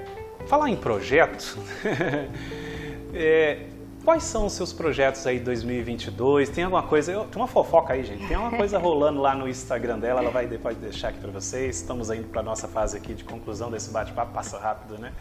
falar 0.46 0.68
em 0.68 0.76
projeto, 0.76 1.59
é, 3.14 3.61
quais 4.05 4.24
são 4.24 4.46
os 4.46 4.52
seus 4.52 4.72
projetos 4.72 5.26
aí 5.26 5.38
2022? 5.38 6.48
Tem 6.50 6.64
alguma 6.64 6.83
coisa, 6.83 7.12
eu- 7.12 7.24
tem 7.24 7.40
uma 7.40 7.48
fofoca 7.48 7.94
aí, 7.94 8.05
gente, 8.05 8.26
tem 8.26 8.37
uma 8.37 8.50
coisa 8.50 8.79
rolando 8.79 9.20
lá 9.20 9.35
no 9.35 9.48
Instagram 9.48 9.98
dela, 9.98 10.20
ela 10.20 10.31
vai 10.31 10.46
depois 10.46 10.76
deixar 10.76 11.09
aqui 11.09 11.18
para 11.18 11.31
vocês. 11.31 11.76
Estamos 11.81 12.11
indo 12.11 12.29
para 12.29 12.42
nossa 12.42 12.68
fase 12.68 12.96
aqui 12.96 13.14
de 13.14 13.24
conclusão 13.24 13.70
desse 13.70 13.90
bate-papo, 13.90 14.33
passa 14.33 14.59
rápido, 14.59 14.98
né? 14.98 15.12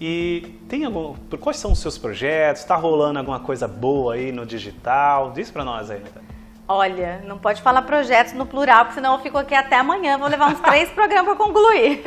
E 0.00 0.60
tem 0.68 0.84
algum, 0.84 1.14
quais 1.40 1.56
são 1.56 1.72
os 1.72 1.78
seus 1.78 1.96
projetos? 1.96 2.62
Está 2.62 2.76
rolando 2.76 3.18
alguma 3.18 3.40
coisa 3.40 3.66
boa 3.66 4.14
aí 4.14 4.30
no 4.30 4.44
digital? 4.44 5.32
Diz 5.32 5.50
para 5.50 5.64
nós 5.64 5.90
aí, 5.90 6.00
Natália. 6.00 6.26
Olha, 6.68 7.22
não 7.24 7.38
pode 7.38 7.62
falar 7.62 7.82
projetos 7.82 8.32
no 8.32 8.44
plural, 8.44 8.86
porque 8.86 8.96
senão 8.96 9.14
eu 9.14 9.20
fico 9.20 9.38
aqui 9.38 9.54
até 9.54 9.76
amanhã, 9.76 10.18
vou 10.18 10.28
levar 10.28 10.52
uns 10.52 10.60
três 10.60 10.90
programas 10.92 11.36
para 11.36 11.36
concluir. 11.36 12.02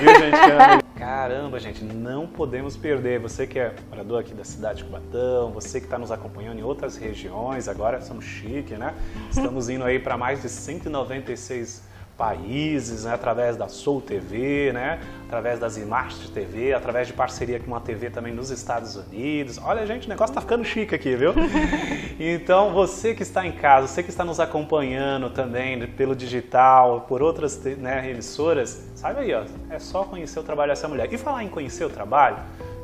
Viu, 0.00 0.18
gente? 0.18 0.30
Caramba. 0.32 0.82
Caramba, 1.02 1.58
gente, 1.58 1.84
não 1.84 2.28
podemos 2.28 2.76
perder. 2.76 3.18
Você 3.18 3.44
que 3.44 3.58
é 3.58 3.74
morador 3.90 4.20
aqui 4.20 4.32
da 4.32 4.44
cidade 4.44 4.78
de 4.78 4.84
Cubatão, 4.84 5.50
você 5.50 5.80
que 5.80 5.86
está 5.86 5.98
nos 5.98 6.12
acompanhando 6.12 6.60
em 6.60 6.62
outras 6.62 6.96
regiões, 6.96 7.66
agora 7.68 8.00
somos 8.00 8.24
chique, 8.24 8.74
né? 8.74 8.94
Estamos 9.28 9.68
indo 9.68 9.84
aí 9.84 9.98
para 9.98 10.16
mais 10.16 10.40
de 10.40 10.48
196 10.48 11.82
países, 12.22 13.02
né, 13.02 13.12
através 13.12 13.56
da 13.56 13.66
Soul 13.66 14.00
TV, 14.00 14.70
né, 14.72 15.00
através 15.26 15.58
das 15.58 15.76
Smart 15.76 16.30
TV, 16.30 16.72
através 16.72 17.08
de 17.08 17.12
parceria 17.12 17.58
com 17.58 17.66
uma 17.66 17.80
TV 17.80 18.10
também 18.10 18.32
nos 18.32 18.48
Estados 18.48 18.94
Unidos. 18.94 19.58
Olha, 19.60 19.84
gente, 19.84 20.06
o 20.06 20.08
negócio 20.08 20.32
tá 20.32 20.40
ficando 20.40 20.64
chique 20.64 20.94
aqui, 20.94 21.16
viu? 21.16 21.34
então, 22.20 22.72
você 22.72 23.12
que 23.12 23.24
está 23.24 23.44
em 23.44 23.50
casa, 23.50 23.88
você 23.88 24.04
que 24.04 24.10
está 24.10 24.24
nos 24.24 24.38
acompanhando 24.38 25.30
também 25.30 25.84
pelo 25.84 26.14
digital, 26.14 27.06
por 27.08 27.20
outras 27.22 27.60
né, 27.64 28.08
emissoras, 28.08 28.88
saiba 28.94 29.18
aí, 29.18 29.34
ó, 29.34 29.42
é 29.68 29.80
só 29.80 30.04
conhecer 30.04 30.38
o 30.38 30.44
trabalho 30.44 30.70
dessa 30.70 30.86
mulher. 30.86 31.12
E 31.12 31.18
falar 31.18 31.42
em 31.42 31.48
conhecer 31.48 31.84
o 31.84 31.90
trabalho, 31.90 32.36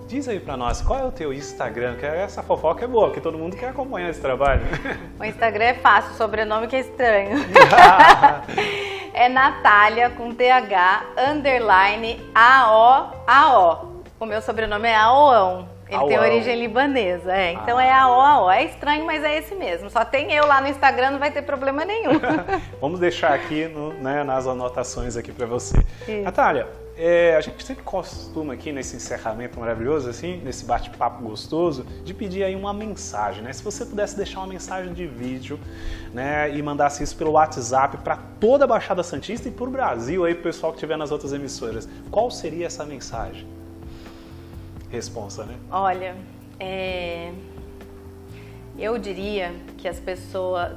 Diz 0.08 0.26
aí 0.26 0.40
pra 0.40 0.56
nós, 0.56 0.80
qual 0.80 0.98
é 0.98 1.04
o 1.04 1.12
teu 1.12 1.34
Instagram? 1.34 1.96
Que 1.96 2.06
essa 2.06 2.42
fofoca 2.42 2.82
é 2.82 2.88
boa, 2.88 3.12
que 3.12 3.20
todo 3.20 3.36
mundo 3.36 3.54
quer 3.54 3.68
acompanhar 3.68 4.08
esse 4.08 4.22
trabalho. 4.22 4.62
O 5.20 5.22
Instagram 5.22 5.64
é 5.66 5.74
fácil, 5.74 6.12
o 6.12 6.16
sobrenome 6.16 6.66
que 6.66 6.76
é 6.76 6.80
estranho. 6.80 7.36
é 9.14 9.28
Natália 9.28 10.10
com 10.10 10.32
TH 10.32 11.06
underline 11.30 12.20
AO. 12.34 14.02
O 14.20 14.26
meu 14.26 14.42
sobrenome 14.42 14.88
é 14.88 14.96
Aoão. 14.96 15.68
Ele 15.90 16.06
tem 16.06 16.18
origem 16.18 16.60
libanesa, 16.60 17.32
é. 17.32 17.52
Então 17.52 17.78
ah. 17.78 17.84
é 17.84 17.90
AO, 17.90 18.50
É 18.50 18.64
estranho, 18.64 19.06
mas 19.06 19.24
é 19.24 19.38
esse 19.38 19.54
mesmo. 19.54 19.88
Só 19.88 20.04
tem 20.04 20.32
eu 20.32 20.46
lá 20.46 20.60
no 20.60 20.68
Instagram, 20.68 21.12
não 21.12 21.18
vai 21.18 21.30
ter 21.30 21.42
problema 21.42 21.84
nenhum. 21.84 22.12
Vamos 22.80 23.00
deixar 23.00 23.32
aqui 23.32 23.66
no, 23.66 23.94
né, 23.94 24.22
nas 24.22 24.46
anotações 24.46 25.16
aqui 25.16 25.32
para 25.32 25.46
você. 25.46 25.78
Isso. 26.06 26.22
Natália, 26.22 26.68
é, 26.98 27.36
a 27.36 27.40
gente 27.40 27.62
sempre 27.62 27.84
costuma 27.84 28.54
aqui 28.54 28.72
nesse 28.72 28.96
encerramento 28.96 29.60
maravilhoso, 29.60 30.10
assim, 30.10 30.38
nesse 30.38 30.64
bate-papo 30.64 31.22
gostoso, 31.22 31.84
de 32.04 32.12
pedir 32.12 32.42
aí 32.42 32.56
uma 32.56 32.74
mensagem, 32.74 33.40
né? 33.40 33.52
Se 33.52 33.62
você 33.62 33.86
pudesse 33.86 34.16
deixar 34.16 34.40
uma 34.40 34.48
mensagem 34.48 34.92
de 34.92 35.06
vídeo, 35.06 35.60
né, 36.12 36.52
e 36.52 36.60
mandasse 36.60 37.04
isso 37.04 37.16
pelo 37.16 37.32
WhatsApp 37.32 37.98
para 37.98 38.16
toda 38.40 38.64
a 38.64 38.66
Baixada 38.66 39.04
Santista 39.04 39.48
e 39.48 39.52
para 39.52 39.68
o 39.68 39.70
Brasil 39.70 40.24
aí, 40.24 40.34
pro 40.34 40.42
pessoal 40.42 40.72
que 40.72 40.78
estiver 40.78 40.98
nas 40.98 41.12
outras 41.12 41.32
emissoras, 41.32 41.88
qual 42.10 42.32
seria 42.32 42.66
essa 42.66 42.84
mensagem? 42.84 43.46
Responsa, 44.90 45.44
né? 45.44 45.54
Olha, 45.70 46.16
é... 46.58 47.30
eu 48.76 48.98
diria 48.98 49.54
que 49.76 49.86
as 49.86 50.00
pessoas, 50.00 50.72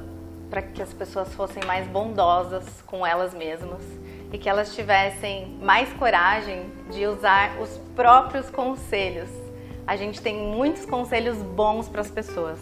para 0.48 0.62
que 0.62 0.80
as 0.80 0.94
pessoas 0.94 1.34
fossem 1.34 1.64
mais 1.64 1.88
bondosas 1.88 2.64
com 2.86 3.04
elas 3.04 3.34
mesmas 3.34 3.82
e 4.32 4.38
que 4.38 4.48
elas 4.48 4.74
tivessem 4.74 5.58
mais 5.60 5.92
coragem 5.92 6.64
de 6.90 7.06
usar 7.06 7.60
os 7.60 7.78
próprios 7.94 8.48
conselhos. 8.48 9.28
A 9.86 9.94
gente 9.94 10.22
tem 10.22 10.36
muitos 10.36 10.86
conselhos 10.86 11.36
bons 11.38 11.88
para 11.88 12.00
as 12.00 12.10
pessoas, 12.10 12.58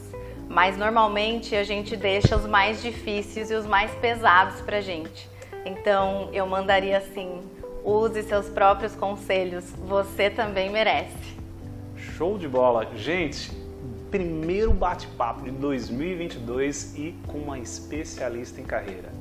mas 0.49 0.77
normalmente 0.77 1.55
a 1.55 1.63
gente 1.63 1.97
deixa 1.97 2.37
os 2.37 2.47
mais 2.47 2.83
difíceis 2.83 3.51
e 3.51 3.55
os 3.55 3.67
mais 3.67 3.91
pesados 3.93 4.61
para 4.63 4.79
a 4.79 4.81
gente. 4.81 5.29
Então 5.65 6.29
eu 6.33 6.47
mandaria 6.47 6.99
assim: 6.99 7.41
use 7.85 8.23
seus 8.25 8.49
próprios 8.49 8.95
conselhos, 8.97 9.71
você 9.87 10.29
também 10.29 10.71
merece. 10.71 11.39
Show 11.95 12.37
de 12.37 12.49
bola! 12.49 12.89
Gente, 12.97 13.53
primeiro 14.11 14.73
bate-papo 14.73 15.45
de 15.45 15.51
2022 15.53 16.99
e 16.99 17.15
com 17.27 17.39
uma 17.39 17.59
especialista 17.59 18.61
em 18.61 18.65
carreira. 18.65 19.20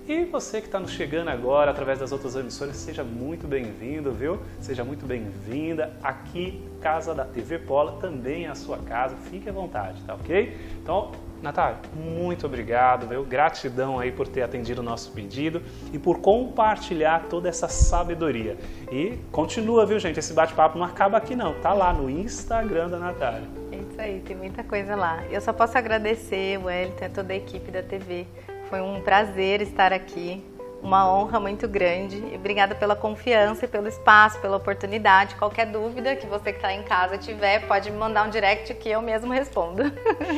e 0.07 0.25
você 0.25 0.59
que 0.59 0.67
está 0.67 0.79
nos 0.79 0.91
chegando 0.91 1.29
agora 1.29 1.71
através 1.71 1.99
das 1.99 2.11
outras 2.11 2.35
emissoras, 2.35 2.75
seja 2.75 3.03
muito 3.03 3.47
bem-vindo, 3.47 4.11
viu? 4.11 4.39
Seja 4.59 4.83
muito 4.83 5.05
bem-vinda. 5.05 5.93
Aqui, 6.01 6.61
Casa 6.81 7.13
da 7.13 7.23
TV 7.23 7.59
Pola, 7.59 7.97
também 8.01 8.45
é 8.45 8.49
a 8.49 8.55
sua 8.55 8.77
casa. 8.79 9.15
Fique 9.15 9.47
à 9.49 9.51
vontade, 9.51 10.01
tá 10.03 10.15
ok? 10.15 10.57
Então, 10.81 11.11
Natália, 11.41 11.77
muito 11.95 12.45
obrigado, 12.45 13.07
viu? 13.07 13.23
Gratidão 13.23 13.99
aí 13.99 14.11
por 14.11 14.27
ter 14.27 14.41
atendido 14.41 14.81
o 14.81 14.83
nosso 14.83 15.11
pedido 15.11 15.61
e 15.93 15.97
por 15.97 16.19
compartilhar 16.19 17.27
toda 17.29 17.49
essa 17.49 17.67
sabedoria. 17.67 18.57
E 18.91 19.17
continua, 19.31 19.85
viu, 19.85 19.99
gente? 19.99 20.19
Esse 20.19 20.33
bate-papo 20.33 20.77
não 20.77 20.85
acaba 20.85 21.17
aqui 21.17 21.35
não, 21.35 21.53
tá 21.61 21.73
lá 21.73 21.93
no 21.93 22.09
Instagram 22.09 22.89
da 22.89 22.99
Natália. 22.99 23.47
É 23.71 23.75
isso 23.77 24.01
aí, 24.01 24.19
tem 24.21 24.35
muita 24.35 24.63
coisa 24.63 24.95
lá. 24.95 25.23
Eu 25.31 25.41
só 25.41 25.53
posso 25.53 25.77
agradecer 25.77 26.59
o 26.59 26.65
Wellington 26.65 27.05
e 27.05 27.09
toda 27.09 27.33
a 27.33 27.35
equipe 27.35 27.71
da 27.71 27.81
TV 27.81 28.27
foi 28.71 28.79
um 28.79 29.01
prazer 29.01 29.61
estar 29.61 29.91
aqui, 29.91 30.41
uma 30.81 31.13
honra 31.13 31.41
muito 31.41 31.67
grande. 31.67 32.23
E 32.31 32.35
obrigada 32.35 32.73
pela 32.73 32.95
confiança 32.95 33.65
e 33.65 33.67
pelo 33.67 33.87
espaço, 33.87 34.39
pela 34.39 34.55
oportunidade. 34.55 35.35
Qualquer 35.35 35.67
dúvida 35.67 36.15
que 36.15 36.25
você 36.25 36.53
que 36.53 36.57
está 36.57 36.73
em 36.73 36.81
casa 36.81 37.17
tiver, 37.17 37.67
pode 37.67 37.91
me 37.91 37.97
mandar 37.97 38.25
um 38.25 38.29
direct 38.29 38.73
que 38.75 38.89
eu 38.89 39.01
mesmo 39.01 39.31
respondo. 39.31 39.83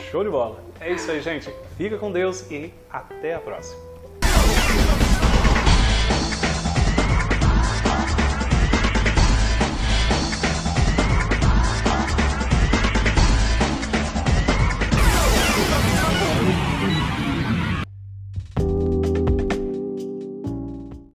Show 0.09 0.23
de 0.23 0.31
bola. 0.31 0.59
É 0.81 0.91
isso 0.91 1.11
aí, 1.11 1.21
gente. 1.21 1.53
Fica 1.77 1.97
com 1.99 2.11
Deus 2.11 2.49
e 2.49 2.73
até 2.89 3.35
a 3.35 3.39
próxima. 3.39 3.92